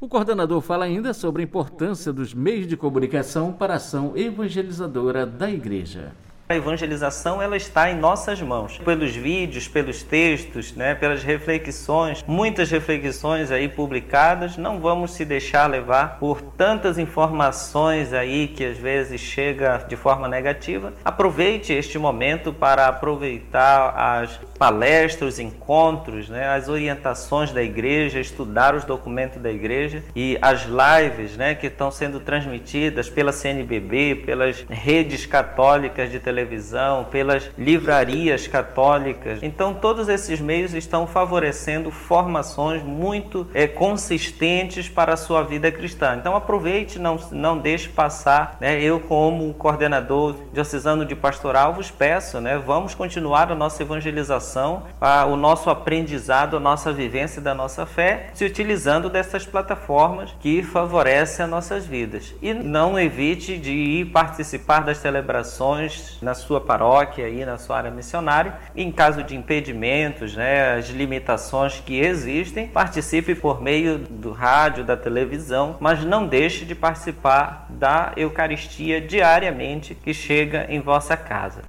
O 0.00 0.08
coordenador 0.08 0.62
fala 0.62 0.86
ainda 0.86 1.12
sobre 1.12 1.42
a 1.42 1.44
importância 1.44 2.10
dos 2.10 2.32
meios 2.32 2.66
de 2.66 2.74
comunicação 2.74 3.52
para 3.52 3.74
a 3.74 3.76
ação 3.76 4.16
evangelizadora 4.16 5.26
da 5.26 5.50
Igreja. 5.50 6.12
A 6.50 6.56
evangelização 6.56 7.42
ela 7.42 7.58
está 7.58 7.90
em 7.90 7.94
nossas 7.94 8.40
mãos, 8.40 8.78
pelos 8.78 9.14
vídeos, 9.14 9.68
pelos 9.68 10.02
textos, 10.02 10.72
né, 10.74 10.94
pelas 10.94 11.22
reflexões, 11.22 12.24
muitas 12.26 12.70
reflexões 12.70 13.50
aí 13.50 13.68
publicadas. 13.68 14.56
Não 14.56 14.80
vamos 14.80 15.10
se 15.10 15.26
deixar 15.26 15.66
levar 15.66 16.18
por 16.18 16.40
tantas 16.40 16.96
informações 16.96 18.14
aí 18.14 18.48
que 18.48 18.64
às 18.64 18.78
vezes 18.78 19.20
chega 19.20 19.84
de 19.86 19.94
forma 19.94 20.26
negativa. 20.26 20.94
Aproveite 21.04 21.74
este 21.74 21.98
momento 21.98 22.50
para 22.50 22.86
aproveitar 22.86 23.90
as 23.94 24.40
palestras, 24.58 25.38
encontros, 25.38 26.30
né, 26.30 26.48
as 26.48 26.66
orientações 26.66 27.52
da 27.52 27.62
igreja, 27.62 28.20
estudar 28.20 28.74
os 28.74 28.84
documentos 28.84 29.38
da 29.42 29.52
igreja 29.52 30.02
e 30.16 30.38
as 30.40 30.64
lives, 30.64 31.36
né, 31.36 31.54
que 31.54 31.66
estão 31.66 31.90
sendo 31.90 32.20
transmitidas 32.20 33.10
pela 33.10 33.32
CNBB, 33.32 34.22
pelas 34.24 34.64
redes 34.70 35.26
católicas 35.26 36.10
de 36.10 36.18
televisão 36.18 36.37
televisão, 36.38 37.04
pelas 37.04 37.50
livrarias 37.58 38.46
católicas. 38.46 39.40
Então, 39.42 39.74
todos 39.74 40.08
esses 40.08 40.40
meios 40.40 40.72
estão 40.72 41.06
favorecendo 41.06 41.90
formações 41.90 42.82
muito 42.82 43.48
é, 43.52 43.66
consistentes 43.66 44.88
para 44.88 45.14
a 45.14 45.16
sua 45.16 45.42
vida 45.42 45.70
cristã. 45.72 46.16
Então, 46.16 46.36
aproveite, 46.36 46.98
não, 46.98 47.18
não 47.32 47.58
deixe 47.58 47.88
passar. 47.88 48.56
Né? 48.60 48.80
Eu, 48.80 49.00
como 49.00 49.52
coordenador 49.54 50.36
diocesano 50.52 51.04
de 51.04 51.16
pastoral, 51.16 51.74
vos 51.74 51.90
peço, 51.90 52.40
né? 52.40 52.56
vamos 52.58 52.94
continuar 52.94 53.50
a 53.50 53.54
nossa 53.54 53.82
evangelização, 53.82 54.84
a, 55.00 55.24
o 55.24 55.36
nosso 55.36 55.70
aprendizado, 55.70 56.56
a 56.56 56.60
nossa 56.60 56.92
vivência 56.92 57.42
da 57.42 57.54
nossa 57.54 57.84
fé, 57.84 58.30
se 58.34 58.44
utilizando 58.44 59.10
dessas 59.10 59.44
plataformas 59.44 60.34
que 60.40 60.62
favorecem 60.62 61.44
as 61.44 61.50
nossas 61.50 61.84
vidas. 61.84 62.34
E 62.40 62.54
não 62.54 62.98
evite 62.98 63.56
de 63.58 63.72
ir 63.72 64.06
participar 64.06 64.80
das 64.80 64.98
celebrações 64.98 66.18
na 66.28 66.34
sua 66.34 66.60
paróquia 66.60 67.26
e 67.26 67.42
na 67.42 67.56
sua 67.56 67.78
área 67.78 67.90
missionária. 67.90 68.58
Em 68.76 68.92
caso 68.92 69.22
de 69.22 69.34
impedimentos, 69.34 70.36
né, 70.36 70.74
as 70.74 70.90
limitações 70.90 71.80
que 71.80 71.98
existem, 71.98 72.68
participe 72.68 73.34
por 73.34 73.62
meio 73.62 73.98
do 73.98 74.30
rádio, 74.30 74.84
da 74.84 74.96
televisão, 74.96 75.76
mas 75.80 76.04
não 76.04 76.26
deixe 76.26 76.66
de 76.66 76.74
participar 76.74 77.66
da 77.70 78.12
Eucaristia 78.14 79.00
diariamente 79.00 79.94
que 79.94 80.12
chega 80.12 80.66
em 80.68 80.80
vossa 80.80 81.16
casa. 81.16 81.62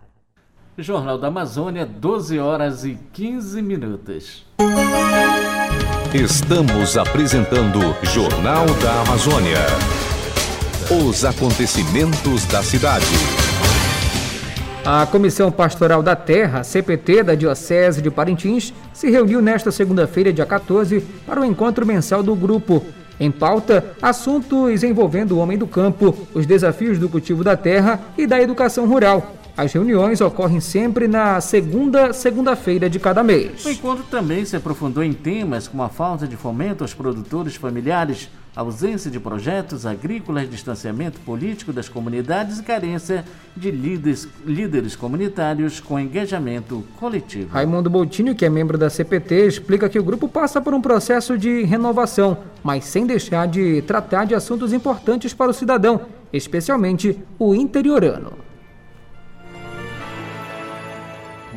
Jornal 0.77 1.17
da 1.17 1.27
Amazônia, 1.27 1.85
12 1.85 2.39
horas 2.39 2.83
e 2.83 2.97
15 3.13 3.61
minutos. 3.61 4.45
Estamos 6.13 6.97
apresentando 6.97 7.79
Jornal 8.03 8.65
da 8.81 9.01
Amazônia. 9.01 9.59
Os 11.05 11.23
acontecimentos 11.23 12.45
da 12.45 12.63
cidade. 12.63 13.48
A 14.85 15.05
Comissão 15.05 15.51
Pastoral 15.51 16.01
da 16.01 16.15
Terra, 16.15 16.63
CPT, 16.63 17.23
da 17.23 17.35
Diocese 17.35 18.01
de 18.01 18.09
Parintins, 18.09 18.73
se 18.93 19.09
reuniu 19.09 19.41
nesta 19.41 19.71
segunda-feira, 19.71 20.33
dia 20.33 20.45
14, 20.45 21.01
para 21.25 21.41
o 21.41 21.45
encontro 21.45 21.85
mensal 21.85 22.23
do 22.23 22.35
grupo. 22.35 22.83
Em 23.19 23.29
pauta, 23.29 23.93
assuntos 24.01 24.81
envolvendo 24.83 25.33
o 25.33 25.39
homem 25.39 25.57
do 25.57 25.67
campo, 25.67 26.15
os 26.33 26.45
desafios 26.45 26.97
do 26.97 27.09
cultivo 27.09 27.43
da 27.43 27.57
terra 27.57 27.99
e 28.17 28.25
da 28.25 28.41
educação 28.41 28.87
rural. 28.87 29.35
As 29.55 29.73
reuniões 29.73 30.21
ocorrem 30.21 30.61
sempre 30.61 31.05
na 31.05 31.41
segunda 31.41 32.13
segunda-feira 32.13 32.89
de 32.89 32.97
cada 32.97 33.21
mês. 33.21 33.65
O 33.65 33.69
encontro 33.69 34.05
também 34.09 34.45
se 34.45 34.55
aprofundou 34.55 35.03
em 35.03 35.11
temas 35.11 35.67
como 35.67 35.83
a 35.83 35.89
falta 35.89 36.25
de 36.25 36.37
fomento 36.37 36.81
aos 36.81 36.93
produtores 36.93 37.57
familiares, 37.57 38.29
ausência 38.59 39.09
de 39.09 39.19
projetos 39.19 39.85
agrícolas, 39.85 40.49
distanciamento 40.49 41.19
político 41.21 41.71
das 41.71 41.87
comunidades 41.87 42.59
e 42.59 42.63
carência 42.63 43.23
de 43.55 43.71
líderes, 43.71 44.27
líderes 44.45 44.95
comunitários 44.95 45.79
com 45.79 45.99
engajamento 45.99 46.83
coletivo. 46.99 47.49
Raimundo 47.51 47.89
Boutinho, 47.89 48.35
que 48.35 48.45
é 48.45 48.49
membro 48.49 48.77
da 48.77 48.89
CPT, 48.89 49.47
explica 49.47 49.87
que 49.87 49.97
o 49.97 50.03
grupo 50.03 50.27
passa 50.27 50.61
por 50.61 50.73
um 50.73 50.81
processo 50.81 51.37
de 51.37 51.63
renovação, 51.63 52.37
mas 52.61 52.83
sem 52.83 53.05
deixar 53.05 53.47
de 53.47 53.81
tratar 53.83 54.25
de 54.25 54.35
assuntos 54.35 54.73
importantes 54.73 55.33
para 55.33 55.51
o 55.51 55.53
cidadão, 55.53 56.01
especialmente 56.33 57.17
o 57.37 57.55
interiorano. 57.55 58.48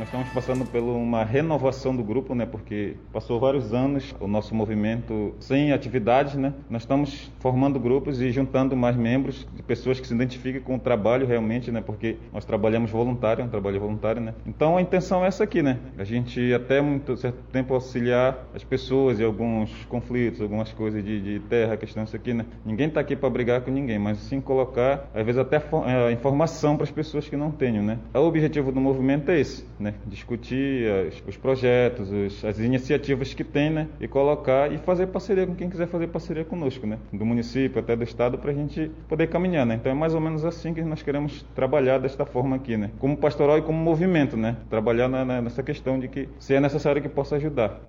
Nós 0.02 0.08
estamos 0.08 0.28
passando 0.30 0.64
por 0.64 0.80
uma 0.80 1.22
renovação 1.22 1.94
do 1.94 2.02
grupo, 2.02 2.34
né? 2.34 2.44
Porque 2.44 2.96
passou 3.12 3.38
vários 3.38 3.72
anos 3.72 4.12
o 4.18 4.26
nosso 4.26 4.52
movimento 4.52 5.32
sem 5.38 5.70
atividades, 5.70 6.34
né? 6.34 6.52
Nós 6.68 6.82
estamos 6.82 7.30
formando 7.38 7.78
grupos 7.78 8.20
e 8.20 8.32
juntando 8.32 8.76
mais 8.76 8.96
membros, 8.96 9.46
de 9.54 9.62
pessoas 9.62 10.00
que 10.00 10.06
se 10.08 10.12
identifiquem 10.12 10.60
com 10.60 10.74
o 10.74 10.78
trabalho 10.80 11.24
realmente, 11.24 11.70
né? 11.70 11.80
Porque 11.80 12.16
nós 12.32 12.44
trabalhamos 12.44 12.90
voluntário, 12.90 13.42
é 13.42 13.44
um 13.44 13.48
trabalho 13.48 13.78
voluntário, 13.78 14.20
né? 14.20 14.34
Então 14.44 14.76
a 14.76 14.82
intenção 14.82 15.24
é 15.24 15.28
essa 15.28 15.44
aqui, 15.44 15.62
né? 15.62 15.78
A 15.96 16.02
gente 16.02 16.52
até 16.52 16.80
muito 16.80 17.16
certo 17.16 17.38
tempo 17.52 17.72
auxiliar 17.72 18.44
as 18.56 18.64
pessoas 18.64 19.20
em 19.20 19.24
alguns 19.24 19.84
conflitos, 19.84 20.40
algumas 20.40 20.72
coisas 20.72 21.04
de, 21.04 21.20
de 21.20 21.38
terra, 21.48 21.76
questão 21.76 22.02
isso 22.02 22.16
aqui, 22.16 22.34
né? 22.34 22.44
Ninguém 22.66 22.88
está 22.88 22.98
aqui 22.98 23.14
para 23.14 23.30
brigar 23.30 23.60
com 23.60 23.70
ninguém, 23.70 24.00
mas 24.00 24.18
sim 24.18 24.40
colocar, 24.40 25.08
às 25.14 25.24
vezes 25.24 25.38
até 25.40 25.58
é, 25.58 26.10
informação 26.10 26.74
para 26.74 26.82
as 26.82 26.90
pessoas 26.90 27.28
que 27.28 27.36
não 27.36 27.52
tenham, 27.52 27.84
né? 27.84 28.00
O 28.12 28.18
objetivo 28.18 28.72
do 28.72 28.80
movimento 28.80 29.30
é 29.30 29.38
esse, 29.38 29.64
né? 29.78 29.91
Discutir 30.06 30.90
as, 30.90 31.22
os 31.26 31.36
projetos, 31.36 32.12
as, 32.12 32.44
as, 32.44 32.58
iniciativas 32.58 33.34
que 33.34 33.44
tem, 33.44 33.70
né? 33.70 33.88
E 34.00 34.08
colocar 34.08 34.72
e 34.72 34.78
fazer 34.78 35.06
parceria 35.08 35.46
com 35.46 35.54
quem 35.54 35.68
quiser 35.68 35.86
fazer 35.86 36.08
parceria 36.08 36.44
conosco, 36.44 36.86
né? 36.86 36.98
Do 37.12 37.24
município 37.24 37.80
até 37.80 37.94
do 37.96 38.04
estado 38.04 38.38
para 38.38 38.50
a 38.50 38.54
gente 38.54 38.90
poder 39.08 39.28
caminhar, 39.28 39.66
né? 39.66 39.74
Então 39.74 39.92
é 39.92 39.94
mais 39.94 40.14
ou 40.14 40.20
menos 40.20 40.44
assim 40.44 40.74
que 40.74 40.82
nós 40.82 41.02
queremos 41.02 41.44
trabalhar 41.54 41.98
desta 41.98 42.24
forma 42.24 42.56
aqui, 42.56 42.76
né? 42.76 42.90
Como 42.98 43.16
pastoral 43.16 43.58
e 43.58 43.62
como 43.62 43.78
movimento, 43.78 44.36
né? 44.36 44.56
Trabalhar 44.68 45.08
na, 45.08 45.24
na, 45.24 45.42
nessa 45.42 45.62
questão 45.62 45.98
de 45.98 46.08
que 46.08 46.28
se 46.38 46.54
é 46.54 46.60
necessário 46.60 47.00
que 47.02 47.08
possa 47.08 47.36
ajudar. 47.36 47.80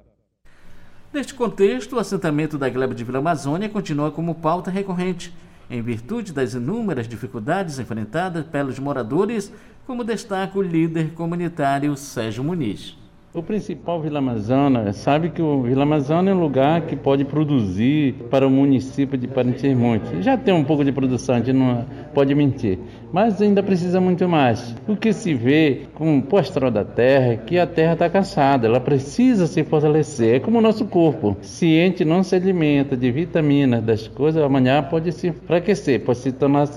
Neste 1.13 1.36
contexto, 1.36 1.95
o 1.95 2.00
assentamento 2.00 2.57
da 2.57 2.67
Gleba 2.69 2.95
de 2.95 3.03
Vila 3.03 3.19
Amazônia 3.19 3.69
continua 3.69 4.10
como 4.10 4.33
pauta 4.33 4.72
recorrente 4.72 5.31
em 5.74 5.82
virtude 5.82 6.32
das 6.32 6.53
inúmeras 6.53 7.08
dificuldades 7.08 7.80
enfrentadas 7.80 8.46
pelos 8.46 8.77
moradores, 8.77 9.51
como 9.88 10.03
destaca 10.03 10.60
o 10.60 10.62
líder 10.62 11.13
comunitário 11.13 11.98
Sérgio 11.98 12.44
Muniz. 12.44 12.96
O 13.36 13.42
principal 13.42 14.00
Vila 14.00 14.20
Amazônia, 14.20 14.94
sabe 14.94 15.32
que 15.32 15.42
o 15.42 15.63
Vila 15.63 15.82
Amazônia 15.82 16.30
é 16.30 16.36
um 16.36 16.40
lugar 16.40 16.82
que 16.82 16.96
pode 16.96 17.25
produzir 17.25 18.13
para 18.30 18.46
o 18.46 18.50
município 18.52 19.18
de 19.18 19.28
Parintins 19.28 19.75
muito. 19.75 20.22
Já 20.22 20.38
tem 20.38 20.54
um 20.54 20.63
pouco 20.63 20.86
de 20.86 20.92
produção, 20.92 21.34
a 21.34 21.40
gente 21.40 21.52
não 21.52 21.84
pode 22.13 22.36
mentir, 22.36 22.78
mas 23.12 23.42
ainda 23.42 23.63
precisa 23.63 24.00
muito 24.00 24.30
mais. 24.30 24.75
O 24.88 24.96
que 24.96 25.12
se 25.12 25.34
vê 25.34 25.88
com 25.96 26.20
o 26.20 26.22
pós-astral 26.22 26.70
da 26.70 26.86
terra 26.86 27.34
é 27.34 27.38
que 27.38 27.58
a 27.58 27.66
terra 27.66 27.94
está 27.94 28.08
cansada, 28.08 28.68
ela 28.68 28.80
precisa 28.80 29.48
se 29.48 29.63
fortalecer. 29.63 30.36
É 30.36 30.40
como 30.40 30.60
o 30.60 30.62
nosso 30.62 30.86
corpo. 30.86 31.36
Se 31.42 31.66
a 31.66 31.86
gente 31.86 32.06
não 32.06 32.22
se 32.22 32.36
alimenta 32.36 32.96
de 32.96 33.10
vitaminas, 33.10 33.84
das 33.84 34.08
coisas, 34.08 34.44
amanhã 34.44 34.84
pode 34.84 35.12
se 35.12 35.30
enfraquecer, 35.30 36.02
pode 36.02 36.20
se 36.20 36.32
tornar 36.32 36.68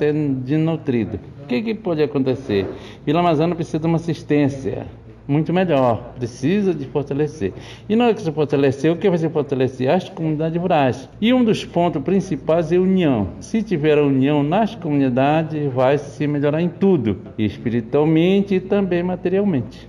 desnutrido. 0.43 1.21
O 1.45 1.47
que, 1.47 1.61
que 1.61 1.75
pode 1.75 2.03
acontecer? 2.03 2.67
Vila 3.05 3.21
Amazônia 3.21 3.55
precisa 3.55 3.79
de 3.79 3.87
uma 3.87 3.97
assistência 3.97 4.87
muito 5.29 5.53
melhor. 5.53 6.15
Precisa 6.17 6.73
de 6.75 6.85
fortalecer. 6.87 7.53
E 7.89 7.97
na 7.97 8.05
hora 8.05 8.15
que 8.15 8.23
se 8.23 8.33
fortalecer, 8.33 8.93
o 8.93 8.97
que 8.97 9.09
vai 9.09 9.19
se 9.19 9.29
fortalecer? 9.29 9.91
As 9.91 10.09
comunidades 10.09 10.61
rurais. 10.61 11.09
E 11.21 11.33
um 11.33 11.45
dos 11.45 11.65
pontos 11.65 12.03
principais 12.03 12.73
é 12.73 12.77
a 12.77 12.81
união. 12.81 13.29
Se 13.41 13.63
tiver 13.63 13.99
a 13.99 14.03
união 14.03 14.43
nas 14.43 14.75
comunidades, 14.75 15.73
vai 15.73 15.99
se 15.99 16.27
melhorar 16.27 16.61
em 16.61 16.69
tudo, 16.69 17.19
espiritualmente 17.39 18.55
e 18.55 18.61
também 18.61 19.03
materialmente. 19.03 19.89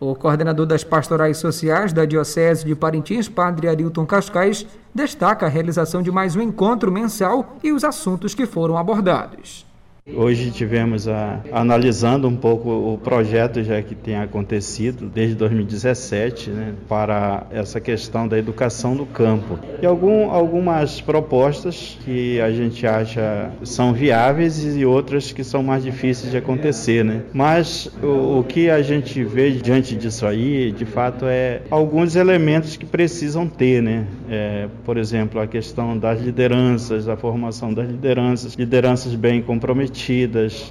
O 0.00 0.14
coordenador 0.14 0.66
das 0.66 0.84
pastorais 0.84 1.38
sociais 1.38 1.92
da 1.92 2.04
Diocese 2.04 2.66
de 2.66 2.74
Parintins, 2.74 3.28
Padre 3.28 3.68
Arilton 3.68 4.04
Cascais, 4.04 4.66
destaca 4.94 5.46
a 5.46 5.48
realização 5.48 6.02
de 6.02 6.10
mais 6.10 6.36
um 6.36 6.42
encontro 6.42 6.92
mensal 6.92 7.56
e 7.62 7.72
os 7.72 7.84
assuntos 7.84 8.34
que 8.34 8.44
foram 8.44 8.76
abordados. 8.76 9.64
Hoje 10.12 10.50
tivemos 10.50 11.08
a, 11.08 11.40
analisando 11.50 12.28
um 12.28 12.36
pouco 12.36 12.68
o 12.68 12.98
projeto 12.98 13.64
já 13.64 13.80
que 13.80 13.94
tem 13.94 14.16
acontecido 14.16 15.06
desde 15.06 15.34
2017 15.34 16.50
né, 16.50 16.74
para 16.86 17.46
essa 17.50 17.80
questão 17.80 18.28
da 18.28 18.38
educação 18.38 18.94
do 18.94 19.06
campo 19.06 19.58
e 19.80 19.86
algum, 19.86 20.30
algumas 20.30 21.00
propostas 21.00 21.98
que 22.04 22.38
a 22.38 22.52
gente 22.52 22.86
acha 22.86 23.50
são 23.62 23.94
viáveis 23.94 24.76
e 24.76 24.84
outras 24.84 25.32
que 25.32 25.42
são 25.42 25.62
mais 25.62 25.82
difíceis 25.82 26.30
de 26.30 26.36
acontecer, 26.36 27.02
né? 27.02 27.22
Mas 27.32 27.90
o, 28.02 28.40
o 28.40 28.44
que 28.44 28.68
a 28.68 28.82
gente 28.82 29.24
vê 29.24 29.52
diante 29.52 29.96
disso 29.96 30.26
aí, 30.26 30.70
de 30.70 30.84
fato, 30.84 31.24
é 31.24 31.62
alguns 31.70 32.14
elementos 32.14 32.76
que 32.76 32.84
precisam 32.84 33.48
ter, 33.48 33.82
né? 33.82 34.06
É, 34.28 34.68
por 34.84 34.98
exemplo, 34.98 35.40
a 35.40 35.46
questão 35.46 35.96
das 35.96 36.20
lideranças, 36.20 37.08
a 37.08 37.16
formação 37.16 37.72
das 37.72 37.88
lideranças, 37.88 38.52
lideranças 38.54 39.14
bem 39.14 39.40
comprometidas 39.40 39.93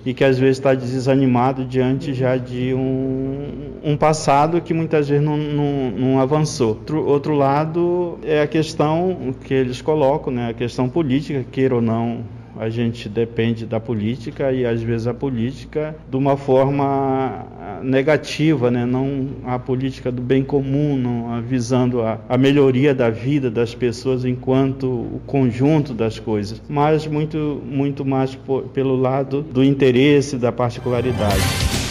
e 0.06 0.14
que 0.14 0.24
às 0.24 0.38
vezes 0.38 0.58
está 0.58 0.74
desanimado 0.74 1.66
diante 1.66 2.14
já 2.14 2.38
de 2.38 2.74
um, 2.74 3.80
um 3.84 3.98
passado 3.98 4.62
que 4.62 4.74
muitas 4.74 5.10
vezes 5.10 5.24
não, 5.24 5.38
não, 5.38 5.92
não 5.92 6.20
avançou. 6.20 6.70
Outro, 6.70 7.06
outro 7.06 7.34
lado 7.34 8.20
é 8.24 8.42
a 8.42 8.48
questão 8.48 9.34
que 9.44 9.54
eles 9.54 9.82
colocam, 9.82 10.34
né, 10.34 10.50
a 10.50 10.54
questão 10.54 10.90
política, 10.90 11.46
queira 11.52 11.76
ou 11.76 11.82
não 11.82 12.24
a 12.58 12.70
gente 12.70 13.10
depende 13.10 13.66
da 13.66 13.80
política 13.80 14.52
e 14.52 14.66
às 14.66 14.82
vezes 14.82 15.08
a 15.08 15.14
política 15.14 15.96
de 16.10 16.18
uma 16.18 16.38
forma 16.38 17.46
negativa, 17.82 18.72
né? 18.72 18.86
não 18.86 19.28
a 19.46 19.60
política 19.60 20.12
do 20.12 20.22
bem 20.22 20.44
comum, 20.44 20.98
não 20.98 21.42
visando 21.42 22.02
a, 22.02 22.20
a 22.30 22.38
melhoria 22.38 22.94
da 22.94 23.10
vida 23.10 23.50
das 23.50 23.76
pessoas 23.76 24.26
enquanto 24.26 24.86
o 24.86 25.22
conjunto 25.26 25.94
das 25.94 26.20
coisas, 26.20 26.62
mas 26.70 27.06
muito, 27.08 27.62
muito 27.66 28.06
mais 28.06 28.36
por, 28.36 28.64
pelo 28.70 28.96
lado 28.96 29.42
do 29.42 29.64
interesse, 29.64 30.38
da 30.38 30.52
particularidade. 30.52 31.83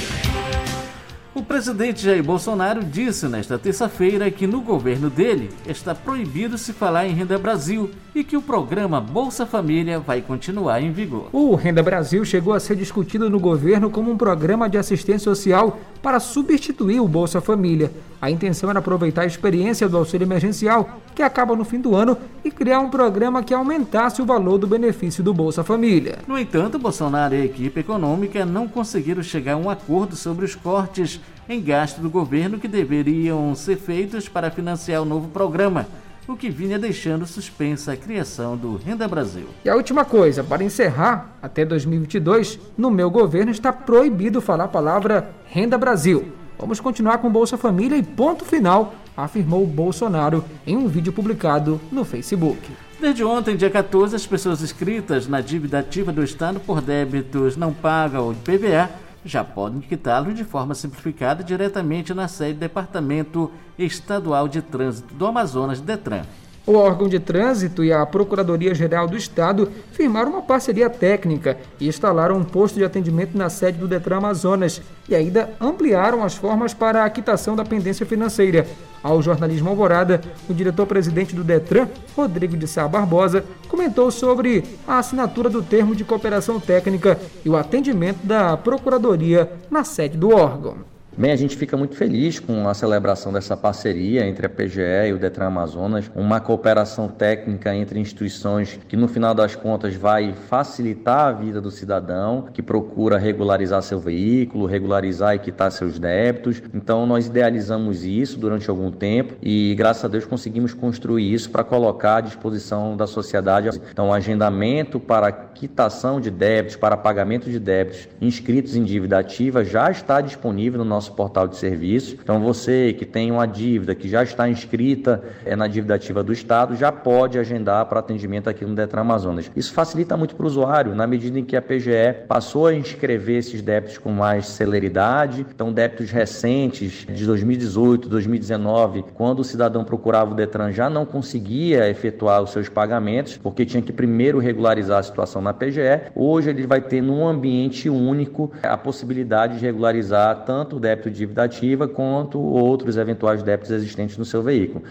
O 1.35 1.43
presidente 1.43 2.05
Jair 2.05 2.23
Bolsonaro 2.23 2.85
disse 2.85 3.27
nesta 3.27 3.59
terça-feira 3.59 4.31
que 4.31 4.47
no 4.47 4.61
governo 4.61 5.09
dele 5.09 5.49
está 5.67 5.95
proibido 5.95 6.59
se 6.59 6.75
falar 6.75 7.07
em 7.07 7.15
Renda 7.15 7.39
Brasil 7.39 7.91
e 8.15 8.23
que 8.23 8.37
o 8.37 8.43
programa 8.43 9.01
Bolsa 9.01 9.47
Família 9.47 9.99
vai 9.99 10.21
continuar 10.21 10.83
em 10.83 10.93
vigor. 10.93 11.31
O 11.33 11.55
Renda 11.55 11.83
Brasil 11.83 12.23
chegou 12.27 12.53
a 12.53 12.61
ser 12.61 12.77
discutido 12.77 13.31
no 13.31 13.41
governo 13.41 13.89
como 13.89 14.11
um 14.11 14.17
programa 14.19 14.69
de 14.69 14.77
assistência 14.77 15.25
social 15.25 15.79
para 16.03 16.21
substituir 16.21 17.01
o 17.01 17.09
Bolsa 17.09 17.41
Família. 17.41 17.91
A 18.21 18.31
intenção 18.31 18.69
era 18.69 18.81
aproveitar 18.81 19.23
a 19.23 19.27
experiência 19.27 19.89
do 19.89 19.97
auxílio 19.97 20.27
emergencial, 20.27 21.01
que 21.15 21.23
acaba 21.23 21.57
no 21.57 21.65
fim 21.65 21.81
do 21.81 21.97
ano, 21.97 22.17
e 22.45 22.51
criar 22.51 22.81
um 22.81 22.91
programa 22.91 23.43
que 23.43 23.55
aumentasse 23.55 24.21
o 24.21 24.27
valor 24.27 24.59
do 24.59 24.67
benefício 24.67 25.25
do 25.25 25.33
Bolsa 25.33 25.65
Família. 25.65 26.19
No 26.27 26.39
entanto, 26.39 26.79
Bolsonaro 26.79 27.35
e 27.35 27.41
a 27.41 27.45
equipe 27.45 27.81
econômica 27.81 28.45
não 28.45 28.69
conseguiram 28.69 29.23
chegar 29.23 29.55
a 29.55 29.57
um 29.57 29.71
acordo 29.71 30.15
sobre 30.15 30.45
os 30.45 30.55
cortes 30.55 31.21
em 31.49 31.61
gasto 31.61 32.01
do 32.01 32.11
governo 32.11 32.59
que 32.59 32.69
deveriam 32.69 33.55
ser 33.55 33.77
feitos 33.77 34.29
para 34.29 34.51
financiar 34.51 35.03
o 35.03 35.07
novo 35.07 35.29
programa 35.29 35.87
o 36.27 36.37
que 36.37 36.51
vinha 36.51 36.79
deixando 36.79 37.27
suspensa 37.27 37.93
a 37.93 37.97
criação 37.97 38.57
do 38.57 38.77
Renda 38.77 39.09
Brasil. 39.09 39.47
E 39.65 39.69
a 39.69 39.75
última 39.75 40.05
coisa, 40.05 40.45
para 40.45 40.63
encerrar, 40.63 41.37
até 41.43 41.65
2022, 41.65 42.59
no 42.79 42.91
meu 42.91 43.11
governo 43.11 43.51
está 43.51 43.73
proibido 43.73 44.41
falar 44.41 44.65
a 44.65 44.69
palavra 44.69 45.35
Renda 45.47 45.77
Brasil. 45.77 46.33
Vamos 46.59 46.79
continuar 46.79 47.19
com 47.19 47.31
Bolsa 47.31 47.59
Família 47.59 47.97
e 47.97 48.03
ponto 48.03 48.45
final, 48.45 48.95
afirmou 49.17 49.67
Bolsonaro 49.67 50.45
em 50.65 50.77
um 50.77 50.87
vídeo 50.87 51.13
publicado 51.13 51.81
no 51.91 52.05
Facebook. 52.05 52.71
Desde 53.01 53.25
ontem, 53.25 53.57
dia 53.57 53.69
14, 53.69 54.15
as 54.15 54.25
pessoas 54.25 54.63
inscritas 54.63 55.27
na 55.27 55.41
dívida 55.41 55.81
ativa 55.81 56.13
do 56.13 56.23
Estado 56.23 56.61
por 56.61 56.81
débitos 56.81 57.57
não 57.57 57.73
pagam 57.73 58.29
o 58.29 58.33
IPVA 58.33 58.89
já 59.25 59.45
podem 59.45 59.81
quitá-lo 59.81 60.35
de 60.35 60.45
forma 60.45 60.75
simplificada 60.75 61.45
diretamente 61.45 62.13
na 62.13 62.29
sede 62.29 62.55
do 62.55 62.61
Departamento 62.61 63.51
Estadual 63.79 64.49
de 64.49 64.61
Trânsito 64.63 65.15
do 65.15 65.27
Amazonas, 65.27 65.81
DETRAN. 65.81 66.23
O 66.65 66.75
órgão 66.75 67.09
de 67.09 67.19
trânsito 67.19 67.83
e 67.83 67.93
a 67.93 68.07
Procuradoria-Geral 68.07 69.09
do 69.09 69.17
Estado 69.17 69.69
firmaram 69.91 70.31
uma 70.31 70.43
parceria 70.43 70.89
técnica 70.89 71.59
e 71.81 71.89
instalaram 71.89 72.37
um 72.37 72.45
posto 72.45 72.77
de 72.77 72.85
atendimento 72.85 73.37
na 73.37 73.51
sede 73.51 73.79
do 73.79 73.89
Detran 73.89 74.19
Amazonas 74.19 74.81
e 75.09 75.15
ainda 75.15 75.51
ampliaram 75.61 76.23
as 76.23 76.37
formas 76.37 76.73
para 76.73 77.05
a 77.05 77.11
quitação 77.11 77.57
da 77.57 77.65
pendência 77.65 78.07
financeira. 78.07 78.65
Ao 79.03 79.21
jornalismo 79.21 79.71
Alvorada, 79.71 80.21
o 80.49 80.55
diretor-presidente 80.55 81.35
do 81.35 81.43
Detran, 81.43 81.89
Rodrigo 82.15 82.57
de 82.57 82.69
Sá 82.69 82.87
Barbosa, 82.87 83.45
comentou 83.69 84.13
sobre 84.13 84.63
a 84.87 84.99
assinatura 84.99 85.51
do 85.51 85.63
termo 85.65 85.97
de 85.97 86.05
cooperação 86.05 86.61
técnica 86.61 87.19
e 87.45 87.49
o 87.49 87.57
atendimento 87.57 88.25
da 88.25 88.57
Procuradoria 88.57 89.51
na 89.69 89.83
sede 89.83 90.17
do 90.17 90.31
órgão. 90.31 90.92
Bem, 91.15 91.31
a 91.31 91.37
gente 91.37 91.59
fica 91.59 91.77
muito 91.77 91.95
feliz 91.95 92.41
com 92.41 92.67
a 92.67 92.73
celebração 92.73 93.31
dessa 93.31 93.55
parceria 93.55 94.27
entre 94.27 94.47
a 94.47 94.49
PGE 94.49 95.09
e 95.09 95.13
o 95.13 95.19
Detran 95.19 95.49
Amazonas, 95.49 96.11
uma 96.15 96.41
cooperação 96.41 97.07
técnica 97.07 97.75
entre 97.75 98.01
instituições 98.01 98.81
que, 98.89 98.97
no 98.97 99.07
final 99.07 99.35
das 99.35 99.55
contas, 99.55 99.95
vai 99.95 100.33
facilitar 100.33 101.27
a 101.27 101.33
vida 101.33 101.61
do 101.61 101.71
cidadão 101.71 102.47
que 102.51 102.63
procura 102.63 103.19
regularizar 103.19 103.83
seu 103.83 104.01
veículo, 104.01 104.65
regularizar 104.65 105.35
e 105.35 105.39
quitar 105.39 105.71
seus 105.71 105.99
débitos. 105.99 106.63
Então, 106.73 107.05
nós 107.05 107.27
idealizamos 107.27 108.07
isso 108.07 108.39
durante 108.39 108.71
algum 108.71 108.91
tempo 108.91 109.35
e, 109.43 109.75
graças 109.77 110.07
a 110.07 110.09
Deus, 110.09 110.25
conseguimos 110.25 110.73
construir 110.73 111.31
isso 111.31 111.51
para 111.51 111.63
colocar 111.63 112.17
à 112.17 112.21
disposição 112.23 112.97
da 112.97 113.07
sociedade. 113.07 113.69
Então, 113.93 114.09
o 114.09 114.15
agendamento 114.15 114.99
para 114.99 115.31
quitação 115.31 116.23
de 116.23 116.31
débitos, 116.31 116.77
para 116.77 116.97
pagamento 116.97 117.51
de 117.51 117.59
débitos 117.59 118.09
inscritos 118.19 118.75
em 118.75 118.83
dívida 118.83 119.19
ativa 119.19 119.63
já 119.63 119.91
está 119.91 120.23
disponível 120.23 120.79
no 120.79 120.85
nosso 120.87 121.02
nosso 121.03 121.13
portal 121.13 121.49
de 121.49 121.57
serviços. 121.57 122.17
Então, 122.23 122.41
você 122.41 122.93
que 122.93 123.05
tem 123.05 123.33
uma 123.33 123.47
dívida 123.47 123.93
que 123.95 124.09
já 124.09 124.23
está 124.23 124.49
inscrita 124.49 125.23
é, 125.45 125.57
na 125.57 125.67
dívida 125.67 125.97
ativa 125.97 126.23
do 126.23 126.33
Estado, 126.33 126.77
já 126.77 126.93
pode 126.93 127.39
agendar 127.39 127.87
para 127.87 127.99
atendimento 127.99 128.49
aqui 128.49 128.65
no 128.65 128.75
Detran 128.75 129.01
Amazonas. 129.01 129.51
Isso 129.57 129.73
facilita 129.73 130.17
muito 130.17 130.37
para 130.37 130.45
o 130.45 130.47
usuário, 130.47 130.95
na 130.95 131.07
medida 131.07 131.39
em 131.39 131.45
que 131.45 131.57
a 131.57 131.63
PGE 131.63 132.27
passou 132.29 132.69
a 132.69 132.75
inscrever 132.75 133.39
esses 133.39 133.61
débitos 133.61 133.99
com 133.99 134.13
mais 134.13 134.47
celeridade. 134.47 135.45
Então, 135.53 135.73
débitos 135.73 136.11
recentes 136.11 137.05
de 137.13 137.27
2018, 137.27 138.09
2019, 138.09 139.05
quando 139.15 139.41
o 139.41 139.45
cidadão 139.45 139.85
procurava 139.85 140.33
o 140.33 140.35
Detran, 140.35 140.71
já 140.71 140.89
não 140.89 141.05
conseguia 141.05 141.91
efetuar 141.91 142.43
os 142.43 142.51
seus 142.51 142.69
pagamentos, 142.69 143.37
porque 143.37 143.67
tinha 143.67 143.83
que 143.83 143.93
primeiro 143.93 144.39
regularizar 144.39 145.01
a 145.01 145.03
situação 145.03 145.43
na 145.43 145.53
PGE. 145.53 146.13
Hoje, 146.15 146.51
ele 146.51 146.65
vai 146.65 146.81
ter 146.81 147.03
num 147.03 147.27
ambiente 147.27 147.89
único 147.91 148.53
a 148.63 148.77
possibilidade 148.77 149.59
de 149.59 149.65
regularizar 149.65 150.45
tanto 150.45 150.77
o 150.77 150.81
débito 150.81 150.92
débito 150.93 151.11
de 151.11 151.17
dívida 151.17 151.45
ativa 151.45 151.89
quanto 151.89 152.39
outros 152.39 152.97
eventuais 152.97 153.43
débitos 153.43 153.71
existentes 153.71 154.19
no 154.19 154.25
seu 154.25 154.43
veículo. 154.43 154.85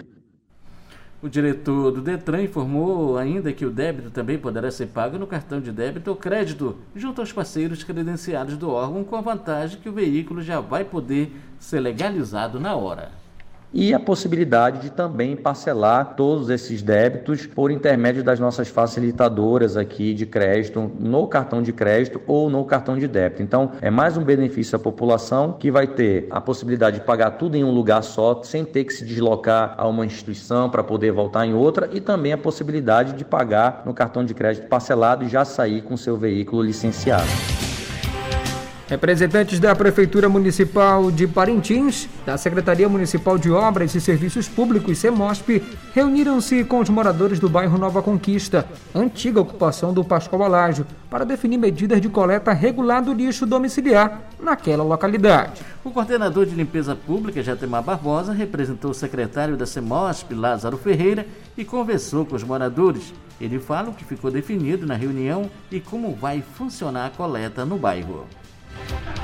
O 1.21 1.29
diretor 1.29 1.91
do 1.91 2.01
Detran 2.01 2.41
informou 2.41 3.15
ainda 3.15 3.53
que 3.53 3.63
o 3.63 3.69
débito 3.69 4.09
também 4.09 4.39
poderá 4.39 4.71
ser 4.71 4.87
pago 4.87 5.19
no 5.19 5.27
cartão 5.27 5.61
de 5.61 5.71
débito 5.71 6.09
ou 6.09 6.15
crédito, 6.15 6.77
junto 6.95 7.21
aos 7.21 7.31
parceiros 7.31 7.83
credenciados 7.83 8.57
do 8.57 8.71
órgão, 8.71 9.03
com 9.03 9.15
a 9.15 9.21
vantagem 9.21 9.79
que 9.79 9.87
o 9.87 9.93
veículo 9.93 10.41
já 10.41 10.59
vai 10.59 10.83
poder 10.83 11.31
ser 11.59 11.79
legalizado 11.79 12.59
na 12.59 12.75
hora 12.75 13.20
e 13.73 13.93
a 13.93 13.99
possibilidade 13.99 14.81
de 14.81 14.89
também 14.89 15.35
parcelar 15.35 16.15
todos 16.15 16.49
esses 16.49 16.81
débitos 16.81 17.45
por 17.45 17.71
intermédio 17.71 18.23
das 18.23 18.39
nossas 18.39 18.67
facilitadoras 18.67 19.77
aqui 19.77 20.13
de 20.13 20.25
crédito 20.25 20.91
no 20.99 21.27
cartão 21.27 21.61
de 21.61 21.71
crédito 21.71 22.21
ou 22.27 22.49
no 22.49 22.65
cartão 22.65 22.97
de 22.97 23.07
débito. 23.07 23.41
Então, 23.41 23.71
é 23.81 23.89
mais 23.89 24.17
um 24.17 24.23
benefício 24.23 24.75
à 24.75 24.79
população 24.79 25.53
que 25.53 25.71
vai 25.71 25.87
ter 25.87 26.27
a 26.29 26.41
possibilidade 26.41 26.99
de 26.99 27.05
pagar 27.05 27.31
tudo 27.31 27.55
em 27.55 27.63
um 27.63 27.71
lugar 27.71 28.03
só, 28.03 28.41
sem 28.43 28.65
ter 28.65 28.83
que 28.83 28.93
se 28.93 29.05
deslocar 29.05 29.75
a 29.77 29.87
uma 29.87 30.05
instituição 30.05 30.69
para 30.69 30.83
poder 30.83 31.11
voltar 31.11 31.45
em 31.45 31.53
outra 31.53 31.89
e 31.93 32.01
também 32.01 32.33
a 32.33 32.37
possibilidade 32.37 33.13
de 33.13 33.23
pagar 33.23 33.83
no 33.85 33.93
cartão 33.93 34.23
de 34.25 34.33
crédito 34.33 34.67
parcelado 34.67 35.23
e 35.23 35.29
já 35.29 35.45
sair 35.45 35.81
com 35.81 35.95
seu 35.95 36.17
veículo 36.17 36.61
licenciado. 36.61 37.70
Representantes 38.91 39.57
da 39.57 39.73
Prefeitura 39.73 40.27
Municipal 40.27 41.09
de 41.09 41.25
Parintins, 41.25 42.09
da 42.25 42.37
Secretaria 42.37 42.89
Municipal 42.89 43.37
de 43.37 43.49
Obras 43.49 43.95
e 43.95 44.01
Serviços 44.01 44.49
Públicos, 44.49 44.97
CEMOSP, 44.97 45.63
reuniram-se 45.93 46.65
com 46.65 46.81
os 46.81 46.89
moradores 46.89 47.39
do 47.39 47.47
bairro 47.47 47.77
Nova 47.77 48.01
Conquista, 48.01 48.67
antiga 48.93 49.39
ocupação 49.39 49.93
do 49.93 50.03
Pascoal 50.03 50.43
Alágio, 50.43 50.85
para 51.09 51.23
definir 51.23 51.57
medidas 51.57 52.01
de 52.01 52.09
coleta 52.09 52.51
regular 52.51 53.01
do 53.01 53.13
lixo 53.13 53.45
domiciliar 53.45 54.23
naquela 54.37 54.83
localidade. 54.83 55.61
O 55.85 55.91
coordenador 55.91 56.45
de 56.45 56.53
limpeza 56.53 56.93
pública, 56.93 57.41
Jatemar 57.41 57.83
Barbosa, 57.83 58.33
representou 58.33 58.91
o 58.91 58.93
secretário 58.93 59.55
da 59.55 59.65
CEMOSP, 59.65 60.35
Lázaro 60.35 60.75
Ferreira, 60.75 61.25
e 61.57 61.63
conversou 61.63 62.25
com 62.25 62.35
os 62.35 62.43
moradores. 62.43 63.13
Ele 63.39 63.57
fala 63.57 63.89
o 63.89 63.93
que 63.93 64.03
ficou 64.03 64.29
definido 64.29 64.85
na 64.85 64.95
reunião 64.95 65.49
e 65.71 65.79
como 65.79 66.13
vai 66.13 66.43
funcionar 66.57 67.05
a 67.05 67.09
coleta 67.09 67.63
no 67.63 67.77
bairro. 67.77 68.27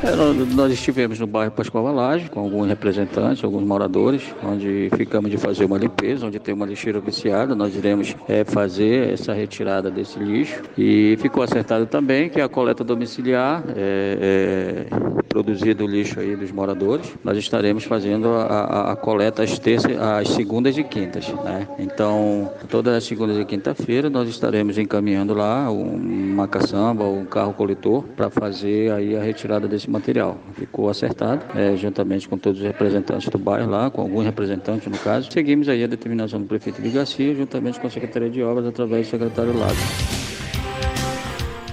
É, 0.04 0.15
nós 0.54 0.72
estivemos 0.72 1.20
no 1.20 1.26
bairro 1.26 1.52
Pascoal 1.52 1.91
Laje 1.91 2.30
com 2.30 2.39
alguns 2.39 2.67
representantes, 2.67 3.43
alguns 3.43 3.63
moradores, 3.63 4.24
onde 4.43 4.91
ficamos 4.96 5.32
de 5.32 5.38
fazer 5.38 5.65
uma 5.65 5.78
limpeza, 5.78 6.28
onde 6.28 6.38
tem 6.38 6.54
uma 6.54 6.67
lixeira 6.67 7.00
viciada. 7.00 7.56
Nós 7.56 7.76
iremos 7.76 8.15
é, 8.28 8.43
fazer 8.43 9.12
essa 9.12 9.34
retirada 9.34 9.89
desse 9.89 10.20
lixo. 10.20 10.62
E 10.78 11.17
ficou 11.20 11.41
acertado 11.41 11.88
também 11.88 12.30
que 12.30 12.39
a 12.39 12.48
coleta 12.48 12.84
domiciliar, 12.84 13.63
é, 13.76 14.86
é, 14.91 15.17
produzido 15.28 15.84
o 15.84 15.88
lixo 15.88 16.20
aí 16.20 16.36
dos 16.36 16.52
moradores, 16.52 17.15
nós 17.24 17.36
estaremos 17.38 17.84
fazendo 17.84 18.30
a, 18.30 18.43
a, 18.43 18.91
a 18.91 18.96
coleta 18.96 19.41
às, 19.41 19.58
terças, 19.58 20.00
às 20.00 20.30
segundas 20.30 20.78
e 20.78 20.84
quintas. 20.84 21.28
Né? 21.43 21.67
Então, 21.80 22.52
todas 22.70 22.93
as 22.93 23.04
segundas 23.04 23.38
e 23.38 23.46
quinta-feira 23.46 24.12
nós 24.12 24.30
estaremos 24.30 24.78
encaminhando 24.78 25.34
lá 25.34 25.72
uma 25.72 26.48
caçamba, 26.48 27.04
um 27.04 27.26
carro 27.26 27.54
coletor, 27.54 28.04
para 28.15 28.30
fazer 28.30 28.91
aí 28.91 29.15
a 29.15 29.24
retirada 29.24 29.46
retirada 29.47 29.67
desse 29.67 29.89
material. 29.89 30.38
Ficou 30.53 30.89
acertado, 30.89 31.41
é, 31.55 31.75
juntamente 31.77 32.27
com 32.27 32.38
todos 32.38 32.60
os 32.60 32.65
representantes 32.65 33.29
do 33.29 33.38
bairro 33.38 33.69
lá, 33.69 33.89
com 33.89 34.01
alguns 34.01 34.25
representantes 34.25 34.88
no 34.91 34.97
caso. 34.97 35.31
Seguimos 35.31 35.69
aí 35.69 35.83
a 35.83 35.88
determinação 35.88 36.41
do 36.41 36.45
prefeito 36.45 36.81
de 36.81 36.89
Garcia, 36.89 37.33
juntamente 37.33 37.79
com 37.79 37.88
a 37.88 37.89
Secretaria 37.89 38.29
de 38.29 38.43
Obras, 38.43 38.67
através 38.67 39.07
do 39.07 39.12
secretário 39.12 39.57
Lago. 39.57 39.73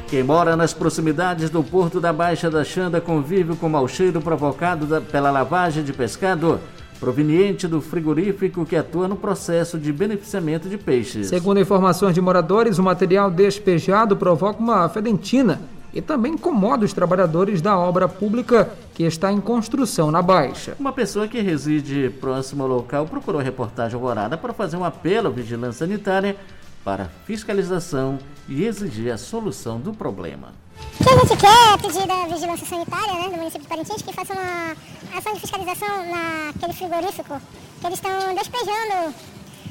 Quem 0.09 0.23
mora 0.23 0.57
nas 0.57 0.73
proximidades 0.73 1.51
do 1.51 1.63
Porto 1.65 2.01
da 2.01 2.13
Baixa 2.13 2.49
da 2.49 2.63
Xanda 2.63 3.01
convive 3.01 3.57
com 3.57 3.67
o 3.67 3.71
mau 3.71 3.89
cheiro 3.89 4.21
provocado 4.21 4.87
da, 4.87 5.01
pela 5.01 5.31
lavagem 5.31 5.83
de 5.83 5.93
pescado 5.93 6.61
proveniente 7.01 7.67
do 7.67 7.81
frigorífico 7.81 8.65
que 8.65 8.77
atua 8.77 9.09
no 9.09 9.17
processo 9.17 9.77
de 9.77 9.93
beneficiamento 9.93 10.69
de 10.69 10.79
peixes. 10.79 11.27
Segundo 11.27 11.59
informações 11.59 12.15
de 12.15 12.21
moradores, 12.21 12.79
o 12.79 12.83
material 12.83 13.31
despejado 13.31 14.17
provoca 14.17 14.61
uma 14.61 14.89
fedentina 14.89 15.61
e 15.95 16.03
também 16.03 16.33
incomoda 16.33 16.85
os 16.85 16.93
trabalhadores 16.93 17.61
da 17.63 17.79
obra 17.79 18.09
pública 18.09 18.71
que 18.93 19.05
está 19.05 19.33
em 19.33 19.41
construção 19.41 20.11
na 20.11 20.21
Baixa. 20.21 20.77
Uma 20.79 20.93
pessoa 20.93 21.29
que 21.29 21.41
reside 21.41 22.11
próximo 22.21 22.65
ao 22.65 22.69
local 22.69 23.07
procurou 23.07 23.41
a 23.41 23.45
reportagem 23.45 23.95
Alvorada 23.95 24.37
para 24.37 24.53
fazer 24.53 24.77
um 24.77 24.85
apelo 24.85 25.29
à 25.29 25.31
vigilância 25.31 25.87
sanitária 25.87 26.37
para 26.85 27.09
fiscalização 27.25 28.19
e 28.49 28.65
exigir 28.65 29.13
a 29.13 29.17
solução 29.17 29.79
do 29.79 29.93
problema. 29.95 30.53
O 31.01 31.05
que 31.05 31.11
a 31.11 31.19
gente 31.19 31.37
quer 31.41 31.73
é 31.73 31.79
pedir 31.79 32.07
da 32.07 32.27
vigilância 32.27 32.67
sanitária 32.67 33.15
né, 33.15 33.29
do 33.29 33.37
município 33.37 33.63
de 33.63 33.69
Parintins 33.69 34.03
que 34.03 34.13
faça 34.13 34.33
uma 34.33 34.77
ação 35.17 35.33
de 35.33 35.41
fiscalização 35.41 35.89
naquele 36.11 36.73
frigorífico 36.73 37.41
que 37.81 37.87
eles 37.87 37.99
estão 37.99 38.35
despejando 38.35 39.15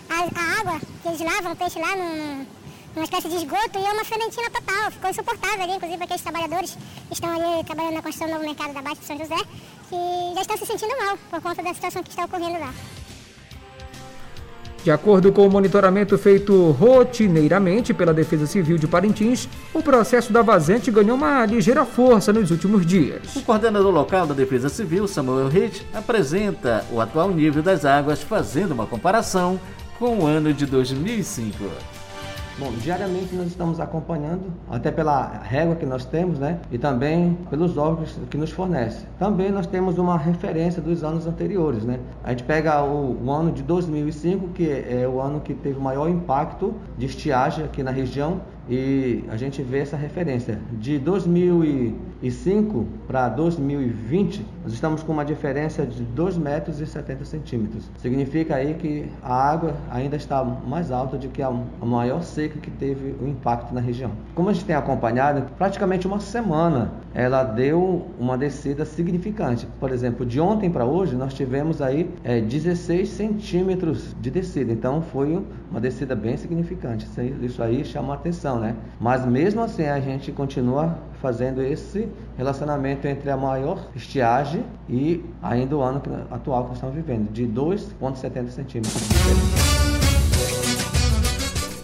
a, 0.09 0.15
a 0.15 0.59
água 0.61 0.79
que 1.01 1.07
eles 1.07 1.19
lavam 1.19 1.51
o 1.51 1.55
peixe 1.55 1.79
lá 1.79 1.95
no, 1.95 2.45
uma 2.95 3.03
espécie 3.03 3.27
de 3.27 3.35
esgoto 3.35 3.79
e 3.79 3.85
é 3.85 3.91
uma 3.91 4.03
ferentina 4.03 4.49
total. 4.49 4.91
Ficou 4.91 5.09
insuportável 5.09 5.63
ali, 5.63 5.73
inclusive 5.73 6.03
aqueles 6.03 6.21
trabalhadores 6.21 6.77
que 7.07 7.13
estão 7.13 7.29
ali 7.29 7.63
trabalhando 7.63 7.95
na 7.95 8.01
construção 8.01 8.27
do 8.27 8.33
novo 8.33 8.45
mercado 8.45 8.73
da 8.73 8.81
Baixa 8.81 9.01
de 9.01 9.05
São 9.05 9.17
José, 9.17 9.37
que 9.89 10.35
já 10.35 10.41
estão 10.41 10.57
se 10.57 10.65
sentindo 10.65 10.97
mal 10.97 11.17
por 11.29 11.41
conta 11.41 11.63
da 11.63 11.73
situação 11.73 12.03
que 12.03 12.09
está 12.09 12.25
ocorrendo 12.25 12.59
lá. 12.59 12.73
De 14.83 14.91
acordo 14.91 15.31
com 15.31 15.47
o 15.47 15.49
monitoramento 15.49 16.17
feito 16.17 16.71
rotineiramente 16.71 17.93
pela 17.93 18.13
Defesa 18.13 18.45
Civil 18.45 18.77
de 18.77 18.85
Parintins, 18.85 19.47
o 19.73 19.81
processo 19.81 20.33
da 20.33 20.41
vazante 20.41 20.91
ganhou 20.91 21.15
uma 21.15 21.45
ligeira 21.45 21.85
força 21.85 22.33
nos 22.33 22.51
últimos 22.51 22.85
dias. 22.85 23.33
O 23.33 23.41
coordenador 23.43 23.93
local 23.93 24.27
da 24.27 24.33
Defesa 24.33 24.67
Civil, 24.67 25.07
Samuel 25.07 25.47
Reid, 25.47 25.87
apresenta 25.93 26.85
o 26.91 26.99
atual 26.99 27.29
nível 27.31 27.63
das 27.63 27.85
águas, 27.85 28.21
fazendo 28.21 28.73
uma 28.73 28.85
comparação 28.85 29.57
com 29.97 30.19
o 30.19 30.25
ano 30.25 30.53
de 30.53 30.65
2005. 30.65 31.63
Bom, 32.55 32.71
diariamente 32.83 33.33
nós 33.33 33.47
estamos 33.47 33.79
acompanhando, 33.79 34.53
até 34.69 34.91
pela 34.91 35.41
régua 35.41 35.75
que 35.75 35.87
nós 35.87 36.05
temos, 36.05 36.37
né? 36.37 36.59
E 36.71 36.77
também 36.77 37.35
pelos 37.49 37.77
órgãos 37.77 38.15
que 38.29 38.37
nos 38.37 38.51
fornecem. 38.51 39.07
Também 39.17 39.51
nós 39.51 39.65
temos 39.65 39.97
uma 39.97 40.15
referência 40.19 40.79
dos 40.79 41.03
anos 41.03 41.25
anteriores, 41.25 41.83
né? 41.83 41.99
A 42.23 42.29
gente 42.29 42.43
pega 42.43 42.83
o, 42.83 43.17
o 43.25 43.31
ano 43.31 43.51
de 43.51 43.63
2005, 43.63 44.49
que 44.49 44.69
é 44.69 45.07
o 45.07 45.19
ano 45.19 45.39
que 45.39 45.55
teve 45.55 45.79
o 45.79 45.81
maior 45.81 46.07
impacto 46.07 46.75
de 46.95 47.07
estiagem 47.07 47.65
aqui 47.65 47.81
na 47.81 47.89
região, 47.89 48.41
e 48.69 49.23
a 49.29 49.37
gente 49.37 49.61
vê 49.61 49.79
essa 49.79 49.97
referência. 49.97 50.59
De 50.73 50.97
2005 50.97 52.85
para 53.07 53.29
2020, 53.29 54.45
nós 54.63 54.73
estamos 54.73 55.03
com 55.03 55.11
uma 55.11 55.25
diferença 55.25 55.85
de 55.85 56.03
2 56.03 56.37
metros 56.37 56.79
e 56.79 56.85
70 56.85 57.25
centímetros. 57.25 57.89
Significa 57.97 58.55
aí 58.55 58.73
que 58.75 59.09
a 59.21 59.33
água 59.33 59.75
ainda 59.89 60.15
está 60.15 60.43
mais 60.43 60.91
alta 60.91 61.17
do 61.17 61.27
que 61.27 61.41
a 61.41 61.51
maior 61.81 62.23
seca 62.23 62.59
que 62.59 62.71
teve 62.71 63.15
o 63.21 63.27
impacto 63.27 63.73
na 63.73 63.81
região. 63.81 64.11
Como 64.33 64.49
a 64.49 64.53
gente 64.53 64.65
tem 64.65 64.75
acompanhado, 64.75 65.45
praticamente 65.57 66.07
uma 66.07 66.19
semana 66.19 66.91
ela 67.13 67.43
deu 67.43 68.07
uma 68.19 68.37
descida 68.37 68.85
significante. 68.85 69.67
Por 69.79 69.91
exemplo, 69.91 70.25
de 70.25 70.39
ontem 70.39 70.69
para 70.69 70.85
hoje 70.85 71.15
nós 71.15 71.33
tivemos 71.33 71.81
aí 71.81 72.09
é, 72.23 72.41
16 72.41 73.07
centímetros 73.09 74.15
de 74.19 74.31
descida. 74.31 74.71
Então 74.71 75.01
foi 75.01 75.41
uma 75.69 75.79
descida 75.79 76.15
bem 76.15 76.37
significante. 76.37 77.07
Isso 77.41 77.61
aí 77.61 77.85
chama 77.85 78.13
atenção, 78.13 78.52
né? 78.59 78.75
Mas 78.99 79.25
mesmo 79.25 79.61
assim 79.61 79.85
a 79.85 79.99
gente 79.99 80.31
continua 80.31 80.97
fazendo 81.21 81.61
esse 81.61 82.09
relacionamento 82.37 83.07
entre 83.07 83.29
a 83.29 83.37
maior 83.37 83.79
estiagem 83.95 84.63
e 84.89 85.23
ainda 85.41 85.77
o 85.77 85.81
ano 85.81 86.01
atual 86.29 86.65
que 86.65 86.73
estamos 86.73 86.95
vivendo, 86.95 87.31
de 87.31 87.47
2,70 87.47 88.49
centímetros. 88.49 89.82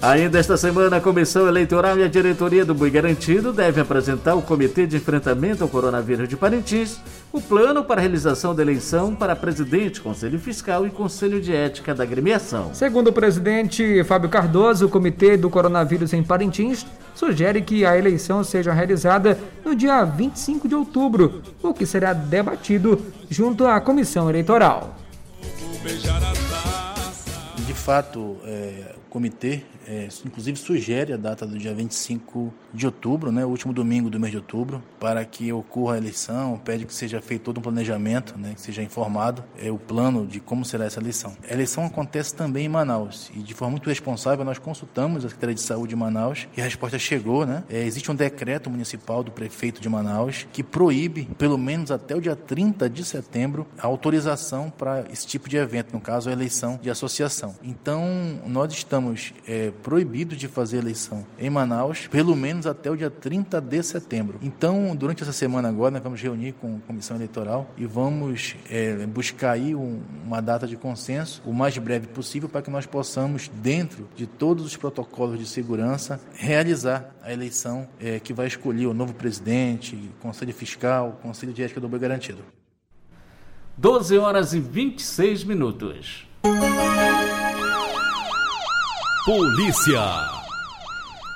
Ainda 0.01 0.39
esta 0.39 0.55
semana, 0.55 0.95
a 0.95 1.01
Comissão 1.01 1.45
Eleitoral 1.45 1.99
e 1.99 2.03
a 2.03 2.07
diretoria 2.07 2.63
do 2.63 2.73
Bui 2.73 2.89
Garantido 2.89 3.51
devem 3.51 3.81
apresentar 3.81 4.31
ao 4.31 4.41
Comitê 4.41 4.87
de 4.87 4.95
Enfrentamento 4.95 5.61
ao 5.61 5.69
Coronavírus 5.69 6.29
de 6.29 6.37
Parintins 6.37 6.97
o 7.33 7.41
plano 7.41 7.83
para 7.83 7.99
a 7.99 8.03
realização 8.03 8.55
da 8.55 8.61
eleição 8.61 9.13
para 9.13 9.35
presidente, 9.35 9.99
Conselho 9.99 10.39
Fiscal 10.39 10.87
e 10.87 10.89
Conselho 10.89 11.41
de 11.41 11.53
Ética 11.53 11.93
da 11.93 12.03
agremiação. 12.03 12.73
Segundo 12.73 13.09
o 13.09 13.13
presidente 13.13 14.01
Fábio 14.05 14.29
Cardoso, 14.29 14.85
o 14.85 14.89
Comitê 14.89 15.35
do 15.35 15.49
Coronavírus 15.49 16.13
em 16.13 16.23
Parintins 16.23 16.85
sugere 17.13 17.61
que 17.61 17.85
a 17.85 17.97
eleição 17.97 18.41
seja 18.41 18.71
realizada 18.71 19.37
no 19.65 19.75
dia 19.75 20.05
25 20.05 20.65
de 20.65 20.75
outubro, 20.75 21.41
o 21.61 21.73
que 21.73 21.85
será 21.85 22.13
debatido 22.13 23.01
junto 23.29 23.67
à 23.67 23.81
comissão 23.81 24.29
eleitoral. 24.29 24.95
De 27.67 27.73
fato, 27.73 28.37
é, 28.45 28.95
o 28.95 29.09
comitê 29.09 29.63
é, 29.89 30.07
inclusive 30.23 30.55
sugere 30.55 31.13
a 31.13 31.17
data 31.17 31.47
do 31.47 31.57
dia 31.57 31.73
25 31.73 32.53
de 32.73 32.85
outubro, 32.85 33.31
né, 33.31 33.45
o 33.45 33.49
último 33.49 33.73
domingo 33.73 34.09
do 34.09 34.19
mês 34.19 34.31
de 34.31 34.37
outubro, 34.37 34.83
para 34.99 35.23
que 35.25 35.51
ocorra 35.51 35.95
a 35.95 35.97
eleição, 35.97 36.59
pede 36.63 36.85
que 36.85 36.93
seja 36.93 37.21
feito 37.21 37.43
todo 37.43 37.57
um 37.57 37.61
planejamento, 37.61 38.37
né, 38.37 38.53
que 38.55 38.61
seja 38.61 38.81
informado 38.81 39.43
é, 39.57 39.71
o 39.71 39.77
plano 39.77 40.25
de 40.25 40.39
como 40.39 40.63
será 40.65 40.85
essa 40.85 40.99
eleição. 40.99 41.35
A 41.47 41.53
eleição 41.53 41.85
acontece 41.85 42.33
também 42.33 42.65
em 42.65 42.69
Manaus 42.69 43.31
e 43.35 43.39
de 43.39 43.53
forma 43.53 43.71
muito 43.71 43.89
responsável 43.89 44.43
nós 44.45 44.57
consultamos 44.57 45.25
a 45.25 45.29
Secretaria 45.29 45.55
de 45.55 45.61
Saúde 45.61 45.89
de 45.89 45.95
Manaus 45.95 46.47
e 46.55 46.61
a 46.61 46.63
resposta 46.63 46.99
chegou, 46.99 47.45
né? 47.45 47.63
É, 47.69 47.83
existe 47.83 48.11
um 48.11 48.15
decreto 48.15 48.69
municipal 48.69 49.23
do 49.23 49.31
prefeito 49.31 49.81
de 49.81 49.89
Manaus 49.89 50.47
que 50.51 50.63
proíbe, 50.63 51.25
pelo 51.37 51.57
menos 51.57 51.91
até 51.91 52.15
o 52.15 52.21
dia 52.21 52.35
30 52.35 52.89
de 52.89 53.03
setembro, 53.03 53.67
a 53.77 53.87
autorização 53.87 54.69
para 54.69 55.05
esse 55.11 55.25
tipo 55.25 55.49
de 55.49 55.57
evento, 55.57 55.93
no 55.93 55.99
caso 55.99 56.29
a 56.29 56.33
eleição 56.33 56.79
de 56.81 56.89
associação. 56.89 57.55
Então, 57.63 58.05
nós 58.45 58.71
estamos 58.71 59.33
é, 59.47 59.71
proibido 59.83 60.35
de 60.35 60.47
fazer 60.47 60.77
eleição 60.77 61.25
em 61.37 61.49
Manaus, 61.49 62.07
pelo 62.07 62.35
menos 62.35 62.58
até 62.65 62.89
o 62.89 62.95
dia 62.95 63.09
30 63.09 63.59
de 63.61 63.83
setembro. 63.83 64.39
Então, 64.41 64.95
durante 64.95 65.23
essa 65.23 65.33
semana 65.33 65.69
agora, 65.69 65.91
nós 65.91 66.03
vamos 66.03 66.21
reunir 66.21 66.53
com 66.53 66.77
a 66.77 66.87
comissão 66.87 67.17
eleitoral 67.17 67.69
e 67.77 67.85
vamos 67.85 68.55
é, 68.69 69.05
buscar 69.05 69.51
aí 69.51 69.75
um, 69.75 70.01
uma 70.25 70.41
data 70.41 70.67
de 70.67 70.75
consenso 70.75 71.41
o 71.45 71.53
mais 71.53 71.77
breve 71.77 72.07
possível 72.07 72.49
para 72.49 72.61
que 72.61 72.69
nós 72.69 72.85
possamos, 72.85 73.47
dentro 73.47 74.07
de 74.15 74.25
todos 74.25 74.65
os 74.65 74.75
protocolos 74.75 75.39
de 75.39 75.45
segurança, 75.45 76.19
realizar 76.33 77.13
a 77.21 77.31
eleição 77.31 77.87
é, 77.99 78.19
que 78.19 78.33
vai 78.33 78.47
escolher 78.47 78.87
o 78.87 78.93
novo 78.93 79.13
presidente, 79.13 79.97
conselho 80.19 80.53
fiscal, 80.53 81.19
conselho 81.21 81.53
de 81.53 81.63
ética 81.63 81.79
do 81.79 81.87
boi 81.87 81.99
garantido. 81.99 82.43
12 83.77 84.17
horas 84.17 84.53
e 84.53 84.59
26 84.59 85.43
minutos. 85.45 86.27
Polícia. 89.25 90.38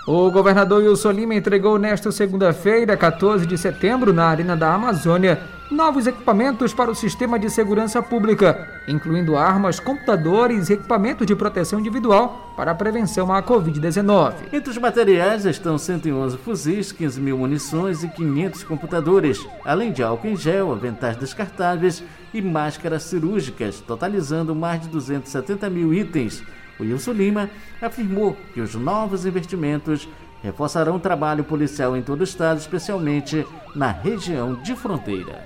O 0.06 0.30
governador 0.30 0.84
Wilson 0.84 1.12
Lima 1.12 1.34
entregou 1.34 1.80
nesta 1.80 2.12
segunda-feira, 2.12 2.98
14 2.98 3.46
de 3.46 3.58
setembro, 3.58 4.12
na 4.12 4.26
Arena 4.26 4.54
da 4.54 4.74
Amazônia, 4.74 5.40
novos 5.72 6.06
equipamentos 6.06 6.74
para 6.74 6.92
o 6.92 6.96
sistema 6.96 7.40
de 7.40 7.50
segurança 7.50 8.04
pública, 8.04 8.68
incluindo 8.86 9.38
armas, 9.38 9.80
computadores 9.80 10.70
e 10.70 10.74
equipamento 10.74 11.26
de 11.26 11.34
proteção 11.34 11.80
individual 11.80 12.54
para 12.58 12.72
a 12.72 12.76
prevenção 12.76 13.34
à 13.34 13.42
Covid-19. 13.42 14.34
Entre 14.52 14.70
os 14.70 14.78
materiais 14.78 15.46
estão 15.46 15.78
111 15.78 16.38
fuzis, 16.38 16.92
15 16.92 17.22
mil 17.22 17.38
munições 17.38 18.04
e 18.04 18.10
500 18.10 18.62
computadores, 18.66 19.40
além 19.64 19.94
de 19.94 20.04
álcool 20.04 20.28
em 20.28 20.36
gel, 20.36 20.74
aventais 20.74 21.16
descartáveis 21.16 22.04
e 22.34 22.42
máscaras 22.42 23.04
cirúrgicas, 23.04 23.80
totalizando 23.80 24.54
mais 24.54 24.82
de 24.82 24.90
270 24.90 25.70
mil 25.70 25.94
itens 25.94 26.44
Wilson 26.80 27.14
Lima 27.14 27.50
afirmou 27.82 28.38
que 28.54 28.62
os 28.62 28.76
novos 28.76 29.26
investimentos 29.26 30.08
reforçarão 30.42 30.98
o 30.98 31.00
trabalho 31.00 31.44
policial 31.44 31.96
em 31.96 32.02
todo 32.02 32.22
o 32.22 32.26
estado, 32.26 32.60
especialmente 32.60 33.46
na 33.76 33.92
região 33.92 34.56
de 34.56 34.76
fronteira. 34.76 35.44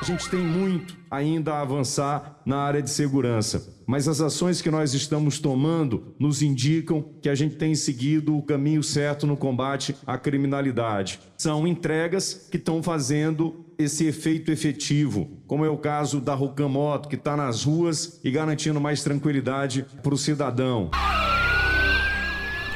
A 0.00 0.04
gente 0.04 0.28
tem 0.28 0.40
muito 0.40 0.96
ainda 1.10 1.54
a 1.54 1.62
avançar 1.62 2.40
na 2.44 2.58
área 2.58 2.82
de 2.82 2.90
segurança, 2.90 3.74
mas 3.86 4.06
as 4.06 4.20
ações 4.20 4.60
que 4.60 4.70
nós 4.70 4.92
estamos 4.92 5.38
tomando 5.38 6.14
nos 6.18 6.42
indicam 6.42 7.04
que 7.22 7.28
a 7.28 7.34
gente 7.34 7.56
tem 7.56 7.74
seguido 7.74 8.36
o 8.36 8.42
caminho 8.42 8.82
certo 8.82 9.26
no 9.26 9.36
combate 9.36 9.96
à 10.06 10.18
criminalidade. 10.18 11.18
São 11.38 11.66
entregas 11.66 12.46
que 12.50 12.58
estão 12.58 12.82
fazendo 12.82 13.64
esse 13.78 14.06
efeito 14.06 14.50
efetivo, 14.50 15.30
como 15.46 15.64
é 15.64 15.68
o 15.68 15.78
caso 15.78 16.20
da 16.20 16.34
Rocamoto, 16.34 17.08
que 17.08 17.16
está 17.16 17.36
nas 17.36 17.64
ruas 17.64 18.20
e 18.22 18.30
garantindo 18.30 18.80
mais 18.80 19.02
tranquilidade 19.02 19.84
para 20.02 20.14
o 20.14 20.18
cidadão. 20.18 20.90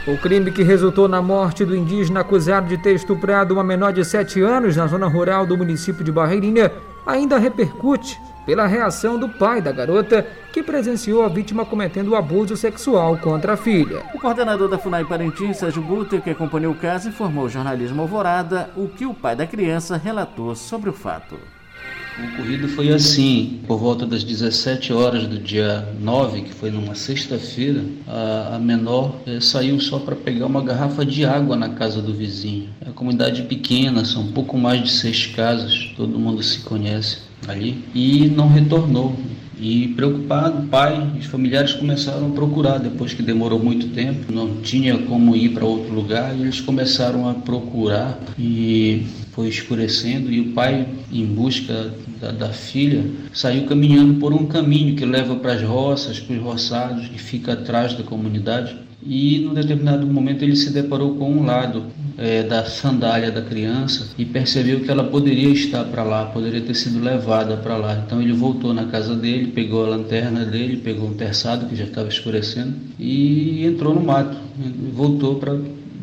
O 0.06 0.16
crime 0.16 0.50
que 0.50 0.62
resultou 0.62 1.06
na 1.06 1.20
morte 1.20 1.62
do 1.62 1.76
indígena 1.76 2.20
acusado 2.20 2.66
de 2.66 2.78
ter 2.78 2.94
estuprado 2.94 3.52
uma 3.52 3.62
menor 3.62 3.92
de 3.92 4.02
7 4.02 4.40
anos 4.40 4.74
na 4.74 4.86
zona 4.86 5.06
rural 5.06 5.44
do 5.44 5.58
município 5.58 6.02
de 6.02 6.10
Barreirinha 6.10 6.72
ainda 7.06 7.38
repercute 7.38 8.18
pela 8.46 8.66
reação 8.66 9.18
do 9.18 9.28
pai 9.28 9.60
da 9.60 9.70
garota, 9.70 10.26
que 10.52 10.62
presenciou 10.62 11.22
a 11.22 11.28
vítima 11.28 11.66
cometendo 11.66 12.16
abuso 12.16 12.56
sexual 12.56 13.18
contra 13.18 13.52
a 13.52 13.56
filha. 13.56 14.02
O 14.14 14.18
coordenador 14.18 14.68
da 14.68 14.78
FUNAI 14.78 15.04
Parintins, 15.04 15.58
Sérgio 15.58 15.82
Buter, 15.82 16.22
que 16.22 16.30
acompanhou 16.30 16.72
o 16.72 16.76
caso, 16.76 17.10
informou 17.10 17.44
ao 17.44 17.50
jornalismo 17.50 18.00
Alvorada 18.00 18.70
o 18.74 18.88
que 18.88 19.04
o 19.04 19.12
pai 19.12 19.36
da 19.36 19.46
criança 19.46 19.98
relatou 19.98 20.56
sobre 20.56 20.88
o 20.88 20.94
fato. 20.94 21.36
O 22.20 22.35
ocorrido 22.35 22.68
foi 22.68 22.90
assim, 22.90 23.61
por 23.66 23.78
volta 23.78 24.04
das 24.04 24.22
17 24.22 24.92
horas 24.92 25.26
do 25.26 25.38
dia 25.38 25.88
9, 25.98 26.42
que 26.42 26.52
foi 26.52 26.70
numa 26.70 26.94
sexta-feira, 26.94 27.83
a, 28.06 28.56
a, 28.56 28.59
menor 28.59 29.16
é, 29.26 29.40
saiu 29.40 29.80
só 29.80 29.98
para 29.98 30.14
pegar 30.14 30.44
uma 30.44 30.61
garrafa 30.62 31.02
de 31.04 31.24
água 31.24 31.56
na 31.56 31.70
casa 31.70 32.02
do 32.02 32.12
vizinho. 32.12 32.68
É 32.83 32.87
uma 32.87 32.92
comunidade 32.92 33.42
pequena, 33.44 34.04
são 34.04 34.33
pouco 34.33 34.59
mais 34.59 34.83
de 34.83 34.90
seis 34.90 35.26
casas, 35.26 35.92
todo 35.96 36.18
mundo 36.18 36.42
se 36.42 36.61
conhece 36.61 37.20
ali, 37.48 37.83
e 37.94 38.28
não 38.28 38.48
retornou. 38.48 39.16
E 39.60 39.88
preocupado, 39.88 40.62
o 40.62 40.66
pai 40.68 41.12
e 41.14 41.18
os 41.18 41.26
familiares 41.26 41.74
começaram 41.74 42.28
a 42.28 42.30
procurar 42.30 42.78
depois 42.78 43.12
que 43.12 43.22
demorou 43.22 43.58
muito 43.58 43.88
tempo, 43.88 44.32
não 44.32 44.56
tinha 44.62 44.96
como 44.96 45.36
ir 45.36 45.50
para 45.50 45.66
outro 45.66 45.92
lugar, 45.92 46.34
e 46.34 46.40
eles 46.40 46.62
começaram 46.62 47.28
a 47.28 47.34
procurar 47.34 48.18
e 48.38 49.02
foi 49.32 49.48
escurecendo 49.48 50.32
e 50.32 50.40
o 50.40 50.52
pai, 50.52 50.88
em 51.12 51.26
busca 51.26 51.92
da, 52.20 52.30
da 52.30 52.48
filha, 52.48 53.04
saiu 53.34 53.66
caminhando 53.66 54.14
por 54.14 54.32
um 54.32 54.46
caminho 54.46 54.96
que 54.96 55.04
leva 55.04 55.36
para 55.36 55.52
as 55.52 55.62
roças, 55.62 56.18
para 56.18 56.36
os 56.36 56.42
roçados, 56.42 57.08
que 57.08 57.18
fica 57.18 57.52
atrás 57.52 57.92
da 57.94 58.02
comunidade. 58.02 58.76
E 59.02 59.38
num 59.38 59.54
determinado 59.54 60.06
momento 60.06 60.42
ele 60.42 60.56
se 60.56 60.70
deparou 60.70 61.16
com 61.16 61.32
um 61.32 61.44
lado 61.44 61.84
é, 62.20 62.42
da 62.42 62.66
sandália 62.66 63.30
da 63.30 63.40
criança 63.40 64.11
e 64.18 64.26
percebeu 64.26 64.80
que 64.80 64.90
ela 64.90 65.04
poderia 65.04 65.48
estar 65.48 65.85
para 65.85 66.02
lá, 66.02 66.26
poderia 66.26 66.61
ter 66.61 66.74
sido 66.74 67.02
levada 67.02 67.56
para 67.56 67.76
lá. 67.78 68.02
Então 68.06 68.20
ele 68.20 68.35
voltou 68.35 68.74
na 68.74 68.85
casa 68.85 69.16
dele, 69.16 69.52
pegou 69.52 69.87
a 69.87 69.88
lanterna 69.88 70.44
dele, 70.44 70.76
pegou 70.76 71.09
um 71.09 71.14
terçado 71.14 71.66
que 71.66 71.74
já 71.74 71.85
estava 71.85 72.09
escurecendo 72.09 72.74
e 72.98 73.64
entrou 73.64 73.94
no 73.94 74.02
mato. 74.02 74.37
Voltou 74.92 75.37
para 75.37 75.54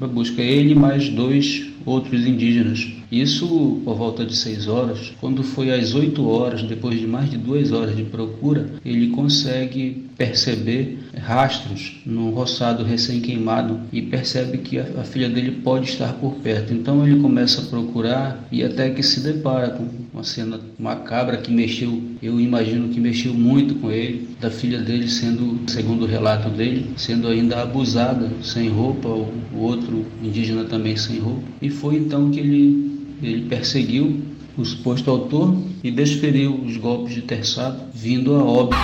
buscar 0.07 0.41
ele 0.41 0.71
e 0.71 0.75
mais 0.75 1.07
dois 1.09 1.67
outros 1.85 2.25
indígenas. 2.25 2.96
Isso 3.11 3.81
por 3.83 3.95
volta 3.95 4.25
de 4.25 4.35
6 4.35 4.67
horas. 4.67 5.13
Quando 5.19 5.43
foi 5.43 5.73
às 5.73 5.93
8 5.93 6.27
horas, 6.27 6.63
depois 6.63 6.99
de 6.99 7.07
mais 7.07 7.29
de 7.29 7.37
duas 7.37 7.71
horas 7.71 7.95
de 7.95 8.03
procura, 8.03 8.69
ele 8.83 9.09
consegue 9.09 10.07
perceber 10.17 10.99
rastros 11.15 12.01
no 12.05 12.31
roçado 12.31 12.83
recém-queimado 12.83 13.79
e 13.93 14.01
percebe 14.01 14.57
que 14.57 14.79
a, 14.79 15.03
filha 15.03 15.29
dele 15.29 15.51
pode 15.63 15.89
estar 15.89 16.13
por 16.13 16.35
perto. 16.35 16.73
Então 16.73 17.07
ele 17.07 17.21
começa 17.21 17.61
a 17.61 17.65
procurar 17.65 18.47
e 18.51 18.63
até 18.63 18.89
que 18.89 19.03
se 19.03 19.19
depara 19.19 19.69
com 19.69 19.87
uma 20.13 20.23
cena 20.23 20.59
macabra 20.79 21.37
que 21.37 21.51
mexeu, 21.51 22.01
eu 22.21 22.39
imagino 22.39 22.89
que 22.89 22.99
mexeu 22.99 23.33
muito 23.33 23.75
com 23.75 23.91
ele, 23.91 24.27
da 24.41 24.49
filha 24.49 24.79
dele 24.79 25.07
sendo, 25.07 25.59
segundo 25.67 26.03
o 26.03 26.07
relato 26.07 26.49
dele, 26.49 26.91
sendo 26.97 27.27
ainda 27.27 27.61
abusada, 27.61 28.29
sem 28.41 28.69
roupa, 28.69 29.07
o 29.07 29.59
outro 29.59 30.05
indígena 30.23 30.63
também 30.63 30.95
sem 30.95 31.19
roupa. 31.19 31.43
E 31.61 31.69
foi 31.69 31.97
então 31.97 32.31
que 32.31 32.39
ele, 32.39 32.96
ele 33.21 33.47
perseguiu 33.47 34.21
o 34.57 34.65
suposto 34.65 35.09
autor 35.09 35.55
e 35.83 35.91
desferiu 35.91 36.55
os 36.55 36.77
golpes 36.77 37.13
de 37.13 37.21
terçado, 37.21 37.79
vindo 37.93 38.35
a 38.35 38.43
óbito. 38.43 38.77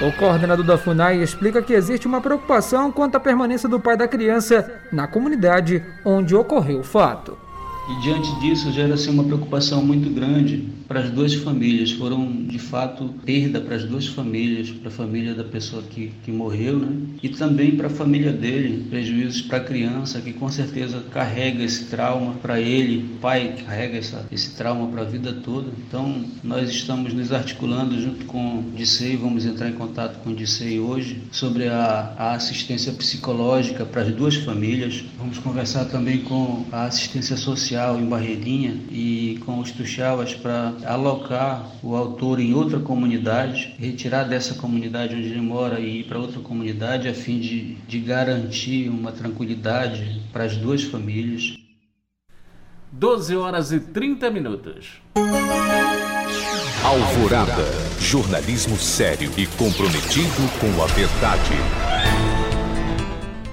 O 0.00 0.12
coordenador 0.12 0.64
da 0.64 0.76
FUNAI 0.76 1.22
explica 1.22 1.62
que 1.62 1.72
existe 1.72 2.06
uma 2.06 2.20
preocupação 2.20 2.92
quanto 2.92 3.16
à 3.16 3.20
permanência 3.20 3.68
do 3.68 3.80
pai 3.80 3.96
da 3.96 4.06
criança 4.06 4.80
na 4.92 5.06
comunidade 5.06 5.82
onde 6.04 6.34
ocorreu 6.34 6.80
o 6.80 6.84
fato. 6.84 7.45
E 7.88 8.00
diante 8.00 8.34
disso 8.40 8.72
gera-se 8.72 9.08
uma 9.08 9.22
preocupação 9.22 9.80
muito 9.80 10.10
grande 10.10 10.64
para 10.88 11.00
as 11.00 11.10
duas 11.10 11.34
famílias. 11.34 11.92
Foram 11.92 12.44
de 12.44 12.58
fato 12.58 13.14
perda 13.24 13.60
para 13.60 13.76
as 13.76 13.84
duas 13.84 14.08
famílias, 14.08 14.70
para 14.70 14.88
a 14.88 14.90
família 14.90 15.34
da 15.34 15.44
pessoa 15.44 15.82
que, 15.84 16.12
que 16.24 16.32
morreu, 16.32 16.80
né? 16.80 16.96
E 17.22 17.28
também 17.28 17.76
para 17.76 17.86
a 17.86 17.90
família 17.90 18.32
dele, 18.32 18.88
prejuízos 18.90 19.42
para 19.42 19.58
a 19.58 19.60
criança 19.60 20.20
que 20.20 20.32
com 20.32 20.48
certeza 20.48 21.00
carrega 21.12 21.62
esse 21.62 21.84
trauma 21.84 22.34
para 22.34 22.60
ele, 22.60 23.08
pai 23.20 23.54
carrega 23.64 23.98
essa, 23.98 24.26
esse 24.32 24.56
trauma 24.56 24.88
para 24.88 25.02
a 25.02 25.04
vida 25.04 25.32
toda. 25.32 25.70
Então 25.86 26.24
nós 26.42 26.68
estamos 26.68 27.14
nos 27.14 27.32
articulando 27.32 28.00
junto 28.00 28.24
com 28.24 28.58
o 28.58 28.72
DICEI, 28.74 29.16
vamos 29.16 29.46
entrar 29.46 29.68
em 29.68 29.74
contato 29.74 30.20
com 30.24 30.30
o 30.30 30.34
DICEI 30.34 30.80
hoje 30.80 31.22
sobre 31.30 31.68
a, 31.68 32.14
a 32.18 32.34
assistência 32.34 32.92
psicológica 32.92 33.84
para 33.84 34.02
as 34.02 34.12
duas 34.12 34.34
famílias. 34.34 35.04
Vamos 35.16 35.38
conversar 35.38 35.84
também 35.84 36.18
com 36.18 36.64
a 36.72 36.86
assistência 36.86 37.36
social 37.36 37.75
social 37.76 37.98
em 37.98 38.06
Barreirinha 38.06 38.80
e 38.90 39.38
com 39.44 39.58
os 39.58 39.70
Tuxauas 39.70 40.34
para 40.34 40.72
alocar 40.86 41.70
o 41.82 41.94
autor 41.94 42.40
em 42.40 42.54
outra 42.54 42.80
comunidade, 42.80 43.74
retirar 43.78 44.24
dessa 44.24 44.54
comunidade 44.54 45.14
onde 45.14 45.26
ele 45.26 45.42
mora 45.42 45.78
e 45.78 46.00
ir 46.00 46.04
para 46.04 46.18
outra 46.18 46.40
comunidade 46.40 47.06
a 47.06 47.14
fim 47.14 47.38
de, 47.38 47.74
de 47.86 47.98
garantir 48.00 48.88
uma 48.88 49.12
tranquilidade 49.12 50.22
para 50.32 50.44
as 50.44 50.56
duas 50.56 50.84
famílias. 50.84 51.54
12 52.90 53.36
horas 53.36 53.72
e 53.72 53.80
30 53.80 54.30
minutos. 54.30 55.02
Alvorada. 56.82 57.64
Jornalismo 58.00 58.76
sério 58.76 59.30
e 59.36 59.46
comprometido 59.46 60.48
com 60.60 60.82
a 60.82 60.86
verdade. 60.86 61.85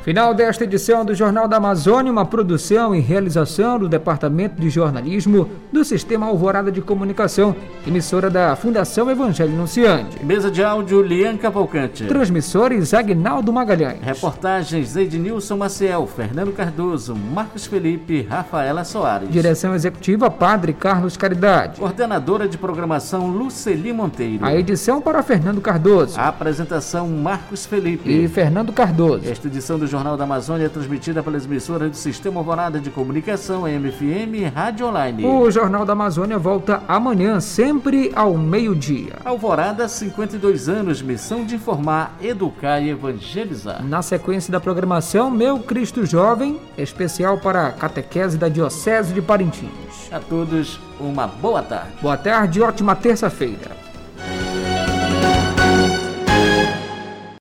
Final 0.04 0.34
desta 0.34 0.66
edição 0.66 1.06
do 1.06 1.16
Jornal 1.16 1.48
da 1.48 1.56
Amazônia, 1.56 2.12
uma 2.12 2.26
produção 2.26 2.94
e 2.94 3.00
realização 3.00 3.80
do 3.80 3.88
Departamento 3.88 4.62
de 4.62 4.70
Jornalismo 4.70 5.50
do 5.72 5.86
Sistema 5.86 6.26
Alvorada 6.26 6.70
de 6.70 6.82
Comunicação, 6.82 7.56
emissora 7.88 8.30
da 8.30 8.54
Fundação 8.54 9.10
Evangelho 9.10 9.54
Nunciante. 9.54 10.22
Mesa 10.22 10.52
de 10.52 10.62
áudio, 10.62 11.02
Lian 11.02 11.38
Cavalcante. 11.38 12.06
Transmissores, 12.06 12.94
Agnaldo 12.94 13.54
Magalhães. 13.54 14.02
Reportagens, 14.02 14.98
Ednilson 14.98 15.56
Maciel, 15.56 16.06
Fernando 16.06 16.52
Cardoso, 16.52 17.16
Marcos 17.16 17.66
Felipe, 17.66 18.28
Rafaela 18.30 18.84
Soares. 18.84 19.30
Direção 19.30 19.74
Executiva, 19.74 20.30
Padre 20.30 20.74
Carlos 20.74 21.16
Caridade. 21.16 21.80
Coordenadora 21.80 22.46
de 22.46 22.58
Programação, 22.58 23.28
Luceli 23.28 23.94
Monteiro. 23.94 24.46
A 24.46 24.54
edição 24.54 25.00
para 25.00 25.24
Fernando 25.24 25.62
Cardoso. 25.62 26.20
A 26.20 26.28
apresentação, 26.28 27.08
Marcos 27.08 27.66
Felipe. 27.66 28.12
E 28.12 28.28
Fernando 28.28 28.74
Cardoso. 28.74 29.30
Esta 29.30 29.48
edição 29.48 29.80
do 29.80 29.93
Jornal 29.94 30.18
da 30.18 30.24
Amazônia 30.24 30.66
é 30.66 30.70
transmitida 30.70 31.22
pelas 31.22 31.46
emissoras 31.46 31.88
do 31.92 31.96
Sistema 31.96 32.40
Alvorada 32.40 32.80
de 32.80 32.90
Comunicação, 32.90 33.68
MFM 33.68 34.34
e 34.38 34.44
Rádio 34.46 34.88
Online. 34.88 35.24
O 35.24 35.52
Jornal 35.52 35.86
da 35.86 35.94
Amazônia 35.94 36.40
volta 36.40 36.82
amanhã, 36.88 37.40
sempre 37.40 38.12
ao 38.16 38.36
meio-dia. 38.36 39.20
Alvorada, 39.24 39.88
52 39.88 40.68
anos, 40.68 41.00
missão 41.00 41.46
de 41.46 41.54
informar, 41.54 42.18
educar 42.20 42.80
e 42.80 42.90
evangelizar. 42.90 43.86
Na 43.86 44.02
sequência 44.02 44.52
da 44.52 44.60
programação, 44.60 45.30
Meu 45.30 45.60
Cristo 45.60 46.04
Jovem, 46.08 46.60
especial 46.76 47.38
para 47.38 47.68
a 47.68 47.72
catequese 47.72 48.36
da 48.36 48.50
Diocese 48.50 49.14
de 49.14 49.22
Parintins. 49.22 50.12
A 50.12 50.20
todos, 50.20 50.80
uma 51.00 51.28
boa 51.28 51.62
tarde. 51.62 51.92
Boa 52.02 52.18
tarde 52.18 52.58
e 52.58 52.64
ótima 52.64 52.96
terça-feira. 52.96 53.83